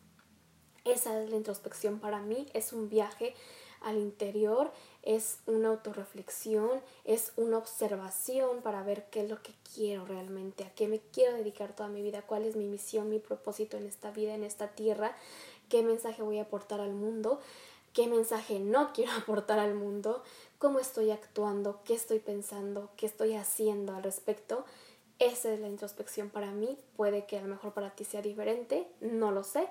esa 0.84 1.20
es 1.22 1.30
la 1.30 1.36
introspección 1.36 1.98
para 1.98 2.20
mí, 2.20 2.46
es 2.52 2.72
un 2.72 2.88
viaje 2.88 3.34
al 3.80 3.98
interior, 3.98 4.70
es 5.02 5.38
una 5.46 5.68
autorreflexión, 5.68 6.80
es 7.04 7.32
una 7.36 7.58
observación 7.58 8.62
para 8.62 8.82
ver 8.82 9.04
qué 9.10 9.22
es 9.22 9.30
lo 9.30 9.42
que 9.42 9.52
quiero 9.74 10.06
realmente, 10.06 10.64
a 10.64 10.74
qué 10.74 10.88
me 10.88 11.00
quiero 11.00 11.36
dedicar 11.36 11.74
toda 11.74 11.88
mi 11.88 12.00
vida, 12.00 12.22
cuál 12.22 12.44
es 12.44 12.56
mi 12.56 12.66
misión, 12.66 13.10
mi 13.10 13.18
propósito 13.18 13.76
en 13.76 13.86
esta 13.86 14.10
vida, 14.10 14.34
en 14.34 14.44
esta 14.44 14.68
tierra, 14.68 15.14
qué 15.68 15.82
mensaje 15.82 16.22
voy 16.22 16.38
a 16.38 16.42
aportar 16.42 16.80
al 16.80 16.92
mundo, 16.92 17.40
qué 17.92 18.06
mensaje 18.06 18.58
no 18.58 18.92
quiero 18.94 19.12
aportar 19.12 19.58
al 19.58 19.74
mundo, 19.74 20.22
cómo 20.58 20.78
estoy 20.78 21.10
actuando, 21.10 21.80
qué 21.84 21.94
estoy 21.94 22.18
pensando, 22.18 22.90
qué 22.96 23.06
estoy 23.06 23.34
haciendo 23.34 23.94
al 23.94 24.02
respecto. 24.02 24.64
Esa 25.18 25.52
es 25.52 25.60
la 25.60 25.68
introspección 25.68 26.28
para 26.30 26.50
mí. 26.50 26.76
Puede 26.96 27.26
que 27.26 27.38
a 27.38 27.42
lo 27.42 27.48
mejor 27.48 27.72
para 27.72 27.90
ti 27.90 28.04
sea 28.04 28.20
diferente, 28.20 28.88
no 29.00 29.30
lo 29.30 29.44
sé, 29.44 29.68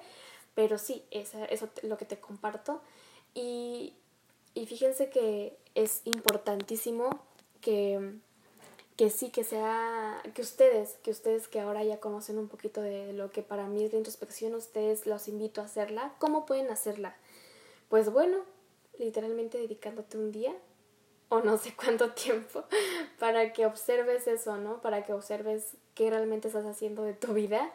pero 0.56 0.78
sí, 0.78 1.04
eso 1.12 1.46
es 1.50 1.64
lo 1.84 1.98
que 1.98 2.06
te 2.06 2.20
comparto. 2.20 2.82
Y 3.34 3.94
y 4.56 4.66
fíjense 4.66 5.10
que 5.10 5.58
es 5.76 6.02
importantísimo 6.06 7.10
que, 7.62 8.14
que 8.96 9.10
sí, 9.10 9.32
que 9.32 9.44
sea, 9.44 10.22
que 10.34 10.42
ustedes, 10.42 10.98
que 11.04 11.12
ustedes 11.12 11.48
que 11.48 11.60
ahora 11.60 11.84
ya 11.84 12.00
conocen 12.00 12.38
un 12.38 12.48
poquito 12.48 12.82
de 12.82 13.14
lo 13.14 13.32
que 13.32 13.42
para 13.42 13.68
mí 13.68 13.84
es 13.84 13.92
la 13.92 13.98
introspección, 13.98 14.54
ustedes 14.56 15.08
los 15.08 15.28
invito 15.28 15.62
a 15.62 15.66
hacerla. 15.66 16.14
¿Cómo 16.20 16.46
pueden 16.46 16.70
hacerla? 16.70 17.16
Pues 17.90 18.12
bueno, 18.12 18.40
literalmente 19.00 19.58
dedicándote 19.58 20.18
un 20.18 20.32
día 20.32 20.54
o 21.30 21.42
no 21.42 21.58
sé 21.58 21.74
cuánto 21.82 22.12
tiempo 22.12 22.64
para 23.20 23.54
que 23.54 23.66
observes 23.66 24.28
eso, 24.28 24.58
¿no? 24.58 24.82
Para 24.82 25.04
que 25.04 25.14
observes 25.14 25.72
qué 25.96 26.10
realmente 26.10 26.48
estás 26.48 26.66
haciendo 26.66 27.04
de 27.04 27.14
tu 27.14 27.34
vida. 27.34 27.72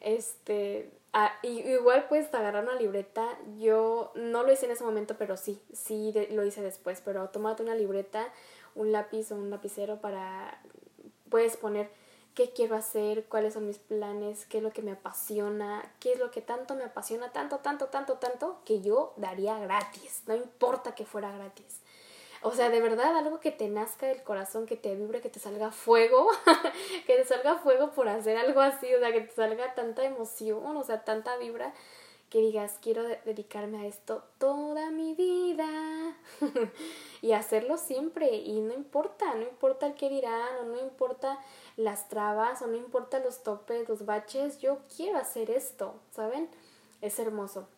Este, 0.00 0.90
Ah, 1.18 1.32
igual 1.42 2.04
puedes 2.10 2.32
agarrar 2.34 2.62
una 2.64 2.74
libreta. 2.74 3.26
Yo 3.58 4.12
no 4.16 4.42
lo 4.42 4.52
hice 4.52 4.66
en 4.66 4.72
ese 4.72 4.84
momento, 4.84 5.16
pero 5.16 5.38
sí, 5.38 5.58
sí 5.72 6.12
lo 6.30 6.44
hice 6.44 6.60
después. 6.60 7.00
Pero 7.02 7.30
tómate 7.30 7.62
una 7.62 7.74
libreta, 7.74 8.28
un 8.76 8.92
lápiz 8.92 9.32
o 9.32 9.34
un 9.34 9.50
lapicero 9.50 10.00
para... 10.00 10.60
Puedes 11.28 11.56
poner 11.56 11.90
qué 12.36 12.52
quiero 12.52 12.76
hacer, 12.76 13.24
cuáles 13.24 13.54
son 13.54 13.66
mis 13.66 13.78
planes, 13.78 14.46
qué 14.46 14.58
es 14.58 14.62
lo 14.62 14.70
que 14.70 14.82
me 14.82 14.92
apasiona, 14.92 15.82
qué 15.98 16.12
es 16.12 16.20
lo 16.20 16.30
que 16.30 16.42
tanto 16.42 16.76
me 16.76 16.84
apasiona, 16.84 17.32
tanto, 17.32 17.58
tanto, 17.58 17.86
tanto, 17.86 18.18
tanto, 18.18 18.60
que 18.64 18.82
yo 18.82 19.14
daría 19.16 19.58
gratis. 19.58 20.22
No 20.26 20.36
importa 20.36 20.94
que 20.94 21.06
fuera 21.06 21.32
gratis. 21.32 21.80
O 22.42 22.52
sea, 22.52 22.68
de 22.68 22.80
verdad, 22.80 23.16
algo 23.16 23.40
que 23.40 23.50
te 23.50 23.68
nazca 23.68 24.06
del 24.06 24.22
corazón, 24.22 24.66
que 24.66 24.76
te 24.76 24.94
vibre, 24.94 25.20
que 25.20 25.30
te 25.30 25.40
salga 25.40 25.72
fuego, 25.72 26.28
que 27.06 27.16
te 27.16 27.24
salga 27.24 27.56
fuego 27.56 27.90
por 27.92 28.08
hacer 28.08 28.36
algo 28.36 28.60
así, 28.60 28.94
o 28.94 29.00
sea, 29.00 29.12
que 29.12 29.22
te 29.22 29.34
salga 29.34 29.74
tanta 29.74 30.04
emoción, 30.04 30.76
o 30.76 30.84
sea, 30.84 31.04
tanta 31.04 31.36
vibra, 31.38 31.72
que 32.30 32.40
digas, 32.40 32.78
quiero 32.82 33.02
dedicarme 33.24 33.78
a 33.78 33.86
esto 33.86 34.24
toda 34.38 34.90
mi 34.90 35.14
vida 35.14 36.16
y 37.22 37.32
hacerlo 37.32 37.76
siempre 37.78 38.34
y 38.36 38.60
no 38.60 38.74
importa, 38.74 39.34
no 39.34 39.42
importa 39.42 39.86
el 39.86 39.94
que 39.94 40.08
dirán 40.08 40.56
o 40.60 40.64
no 40.64 40.80
importa 40.80 41.38
las 41.76 42.08
trabas 42.08 42.62
o 42.62 42.66
no 42.66 42.76
importa 42.76 43.20
los 43.20 43.42
topes, 43.42 43.88
los 43.88 44.04
baches, 44.06 44.58
yo 44.58 44.78
quiero 44.96 45.18
hacer 45.18 45.50
esto, 45.50 45.94
¿saben? 46.10 46.48
Es 47.00 47.18
hermoso. 47.18 47.68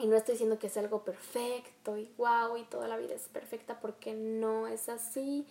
Y 0.00 0.06
no 0.06 0.16
estoy 0.16 0.34
diciendo 0.34 0.58
que 0.58 0.68
es 0.68 0.76
algo 0.76 1.02
perfecto 1.02 1.96
y 1.96 2.12
wow 2.16 2.56
y 2.56 2.64
toda 2.64 2.86
la 2.86 2.96
vida 2.96 3.14
es 3.14 3.28
perfecta 3.28 3.80
porque 3.80 4.14
no 4.14 4.68
es 4.68 4.88
así. 4.88 5.46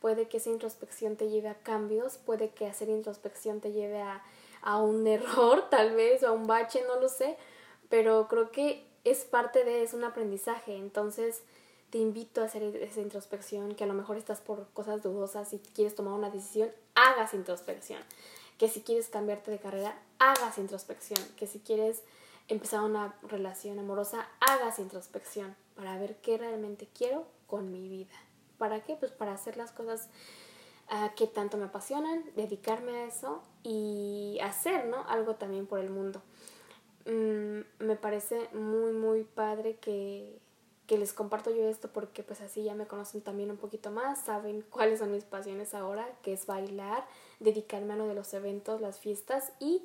Puede 0.00 0.28
que 0.28 0.38
esa 0.38 0.50
introspección 0.50 1.16
te 1.16 1.28
lleve 1.28 1.48
a 1.48 1.54
cambios, 1.54 2.18
puede 2.18 2.50
que 2.50 2.66
hacer 2.66 2.88
introspección 2.88 3.60
te 3.60 3.72
lleve 3.72 4.02
a, 4.02 4.22
a 4.62 4.78
un 4.78 5.06
error 5.06 5.68
tal 5.70 5.94
vez 5.94 6.22
o 6.22 6.28
a 6.28 6.32
un 6.32 6.46
bache, 6.46 6.82
no 6.86 7.00
lo 7.00 7.08
sé, 7.08 7.36
pero 7.88 8.28
creo 8.28 8.50
que 8.50 8.86
es 9.04 9.24
parte 9.24 9.64
de, 9.64 9.82
es 9.82 9.94
un 9.94 10.04
aprendizaje. 10.04 10.76
Entonces 10.76 11.42
te 11.90 11.98
invito 11.98 12.42
a 12.42 12.46
hacer 12.46 12.62
esa 12.62 13.00
introspección, 13.00 13.74
que 13.74 13.84
a 13.84 13.86
lo 13.86 13.94
mejor 13.94 14.16
estás 14.16 14.40
por 14.40 14.68
cosas 14.70 15.02
dudosas 15.02 15.52
y 15.52 15.58
quieres 15.58 15.94
tomar 15.94 16.14
una 16.14 16.30
decisión, 16.30 16.70
hagas 16.94 17.34
introspección. 17.34 18.00
Que 18.58 18.68
si 18.68 18.82
quieres 18.82 19.08
cambiarte 19.08 19.50
de 19.50 19.58
carrera, 19.58 19.96
hagas 20.18 20.58
introspección. 20.58 21.20
Que 21.36 21.46
si 21.46 21.60
quieres 21.60 22.02
empezar 22.48 22.80
una 22.80 23.14
relación 23.22 23.78
amorosa, 23.78 24.28
hagas 24.40 24.78
introspección 24.78 25.54
para 25.76 25.98
ver 25.98 26.16
qué 26.16 26.38
realmente 26.38 26.88
quiero 26.94 27.26
con 27.46 27.70
mi 27.70 27.88
vida. 27.88 28.14
¿Para 28.58 28.80
qué? 28.84 28.96
Pues 28.96 29.12
para 29.12 29.32
hacer 29.32 29.56
las 29.56 29.72
cosas 29.72 30.08
ah, 30.88 31.12
que 31.16 31.26
tanto 31.26 31.56
me 31.56 31.64
apasionan, 31.64 32.24
dedicarme 32.36 32.92
a 32.92 33.06
eso 33.06 33.42
y 33.62 34.38
hacer, 34.42 34.86
¿no? 34.86 35.04
Algo 35.08 35.36
también 35.36 35.66
por 35.66 35.78
el 35.80 35.90
mundo. 35.90 36.22
Mm, 37.06 37.60
me 37.80 37.96
parece 37.96 38.48
muy, 38.52 38.92
muy 38.92 39.24
padre 39.24 39.76
que, 39.76 40.38
que 40.86 40.98
les 40.98 41.12
comparto 41.12 41.50
yo 41.50 41.68
esto 41.68 41.92
porque 41.92 42.22
pues 42.22 42.40
así 42.40 42.62
ya 42.62 42.74
me 42.74 42.86
conocen 42.86 43.20
también 43.20 43.50
un 43.50 43.56
poquito 43.56 43.90
más, 43.90 44.20
saben 44.22 44.62
cuáles 44.70 44.98
son 45.00 45.12
mis 45.12 45.24
pasiones 45.24 45.74
ahora, 45.74 46.06
que 46.22 46.32
es 46.32 46.46
bailar, 46.46 47.06
dedicarme 47.40 47.94
a 47.94 47.96
lo 47.96 48.06
de 48.06 48.14
los 48.14 48.32
eventos, 48.34 48.80
las 48.80 48.98
fiestas 48.98 49.52
y 49.60 49.82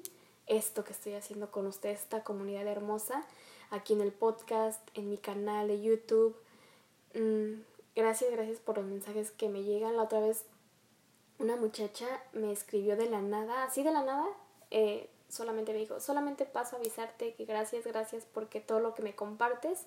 esto 0.47 0.83
que 0.83 0.93
estoy 0.93 1.13
haciendo 1.13 1.51
con 1.51 1.67
ustedes, 1.67 2.01
esta 2.01 2.23
comunidad 2.23 2.65
hermosa, 2.67 3.23
aquí 3.69 3.93
en 3.93 4.01
el 4.01 4.11
podcast, 4.11 4.81
en 4.95 5.09
mi 5.09 5.17
canal 5.17 5.67
de 5.67 5.81
YouTube. 5.81 6.35
Mm, 7.13 7.61
gracias, 7.95 8.31
gracias 8.31 8.59
por 8.59 8.77
los 8.77 8.85
mensajes 8.85 9.31
que 9.31 9.47
me 9.47 9.63
llegan. 9.63 9.95
La 9.95 10.03
otra 10.03 10.19
vez 10.19 10.45
una 11.37 11.55
muchacha 11.55 12.07
me 12.33 12.51
escribió 12.51 12.97
de 12.97 13.09
la 13.09 13.21
nada, 13.21 13.63
así 13.63 13.83
de 13.83 13.91
la 13.91 14.03
nada, 14.03 14.25
eh, 14.71 15.09
solamente 15.29 15.71
me 15.71 15.79
dijo, 15.79 15.99
solamente 15.99 16.45
paso 16.45 16.75
a 16.75 16.79
avisarte 16.79 17.33
que 17.35 17.45
gracias, 17.45 17.85
gracias 17.85 18.25
porque 18.33 18.59
todo 18.59 18.79
lo 18.79 18.93
que 18.93 19.03
me 19.03 19.15
compartes. 19.15 19.85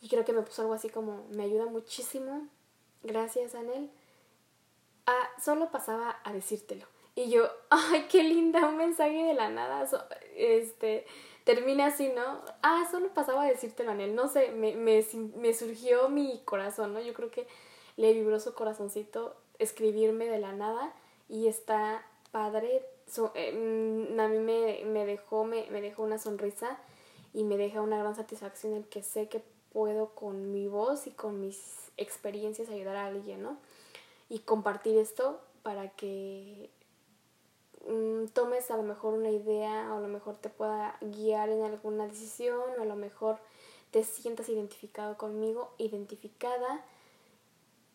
Y 0.00 0.08
creo 0.08 0.24
que 0.24 0.32
me 0.32 0.42
puso 0.42 0.62
algo 0.62 0.74
así 0.74 0.90
como, 0.90 1.26
me 1.30 1.44
ayuda 1.44 1.66
muchísimo. 1.66 2.46
Gracias, 3.02 3.54
Anel. 3.54 3.90
Ah, 5.06 5.28
solo 5.42 5.70
pasaba 5.70 6.20
a 6.22 6.32
decírtelo. 6.32 6.86
Y 7.14 7.30
yo, 7.30 7.48
ay, 7.70 8.06
qué 8.10 8.22
linda, 8.22 8.68
un 8.68 8.76
mensaje 8.76 9.24
de 9.24 9.34
la 9.34 9.48
nada. 9.48 9.88
este, 10.36 11.06
termina 11.44 11.86
así, 11.86 12.10
¿no? 12.10 12.42
Ah, 12.62 12.86
solo 12.90 13.12
pasaba 13.14 13.42
a 13.42 13.46
decírtelo 13.46 13.90
a 13.90 13.94
él. 13.94 14.14
No 14.14 14.28
sé, 14.28 14.50
me, 14.50 14.74
me, 14.76 15.04
me 15.36 15.54
surgió 15.54 16.08
mi 16.08 16.42
corazón, 16.44 16.94
¿no? 16.94 17.00
Yo 17.00 17.14
creo 17.14 17.30
que 17.30 17.46
le 17.96 18.12
vibró 18.12 18.38
su 18.38 18.54
corazoncito 18.54 19.34
escribirme 19.58 20.26
de 20.26 20.38
la 20.38 20.52
nada 20.52 20.92
y 21.28 21.48
está 21.48 22.06
padre. 22.30 22.84
Eh, 23.34 23.52
mm, 23.52 24.20
a 24.20 24.28
mí 24.28 24.38
me, 24.38 24.84
me 24.84 25.06
dejó, 25.06 25.44
me, 25.44 25.66
me 25.70 25.80
dejó 25.80 26.02
una 26.02 26.18
sonrisa 26.18 26.78
y 27.34 27.44
me 27.44 27.56
deja 27.56 27.80
una 27.80 27.98
gran 27.98 28.14
satisfacción 28.14 28.74
en 28.74 28.84
que 28.84 29.02
sé 29.02 29.28
que 29.28 29.42
puedo 29.72 30.10
con 30.14 30.52
mi 30.52 30.66
voz 30.68 31.06
y 31.06 31.10
con 31.10 31.40
mis 31.40 31.90
experiencias 31.96 32.68
ayudar 32.68 32.96
a 32.96 33.06
alguien, 33.06 33.42
¿no? 33.42 33.58
Y 34.28 34.40
compartir 34.40 34.96
esto 34.98 35.40
para 35.62 35.90
que 35.90 36.70
Mm, 37.88 38.26
tomes 38.34 38.70
a 38.70 38.76
lo 38.76 38.82
mejor 38.82 39.14
una 39.14 39.30
idea 39.30 39.92
o 39.92 39.96
a 39.96 40.00
lo 40.00 40.08
mejor 40.08 40.36
te 40.36 40.50
pueda 40.50 40.98
guiar 41.00 41.48
en 41.48 41.62
alguna 41.62 42.06
decisión 42.06 42.60
o 42.78 42.82
a 42.82 42.84
lo 42.84 42.96
mejor 42.96 43.38
te 43.90 44.04
sientas 44.04 44.48
identificado 44.50 45.16
conmigo, 45.16 45.72
identificada 45.78 46.84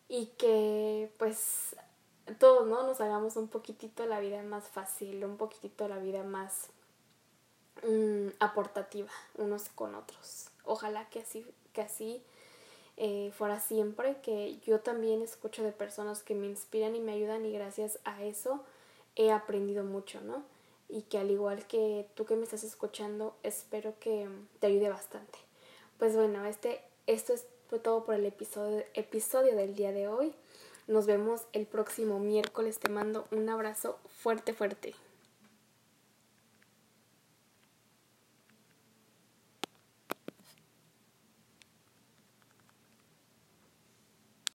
y 0.08 0.26
que 0.38 1.10
pues 1.18 1.76
todos 2.38 2.66
¿no? 2.66 2.82
nos 2.84 3.00
hagamos 3.00 3.36
un 3.36 3.48
poquitito 3.48 4.06
la 4.06 4.20
vida 4.20 4.42
más 4.42 4.64
fácil, 4.68 5.24
un 5.24 5.36
poquitito 5.36 5.88
la 5.88 5.98
vida 5.98 6.22
más, 6.22 6.70
aportativa 8.38 9.10
unos 9.36 9.68
con 9.68 9.94
otros. 9.94 10.48
Ojalá 10.64 11.08
que 11.10 11.20
así, 11.20 11.46
que 11.72 11.82
así 11.82 12.22
eh, 12.96 13.32
fuera 13.36 13.60
siempre, 13.60 14.16
que 14.22 14.58
yo 14.60 14.80
también 14.80 15.22
escucho 15.22 15.62
de 15.62 15.72
personas 15.72 16.22
que 16.22 16.34
me 16.34 16.46
inspiran 16.46 16.96
y 16.96 17.00
me 17.00 17.12
ayudan 17.12 17.44
y 17.44 17.52
gracias 17.52 17.98
a 18.04 18.22
eso 18.22 18.64
he 19.16 19.30
aprendido 19.30 19.84
mucho, 19.84 20.20
¿no? 20.20 20.42
Y 20.88 21.02
que 21.02 21.18
al 21.18 21.30
igual 21.30 21.66
que 21.66 22.06
tú 22.14 22.24
que 22.24 22.36
me 22.36 22.44
estás 22.44 22.64
escuchando, 22.64 23.36
espero 23.42 23.94
que 24.00 24.28
te 24.60 24.68
ayude 24.68 24.88
bastante. 24.88 25.38
Pues 25.98 26.14
bueno, 26.16 26.44
este, 26.46 26.80
esto 27.06 27.32
es 27.32 27.46
todo 27.82 28.04
por 28.04 28.14
el 28.14 28.26
episodio, 28.26 28.84
episodio 28.94 29.56
del 29.56 29.74
día 29.74 29.92
de 29.92 30.08
hoy. 30.08 30.34
Nos 30.86 31.06
vemos 31.06 31.46
el 31.52 31.66
próximo 31.66 32.18
miércoles. 32.18 32.78
Te 32.78 32.88
mando 32.88 33.26
un 33.30 33.48
abrazo 33.48 33.98
fuerte, 34.22 34.52
fuerte. 34.52 34.94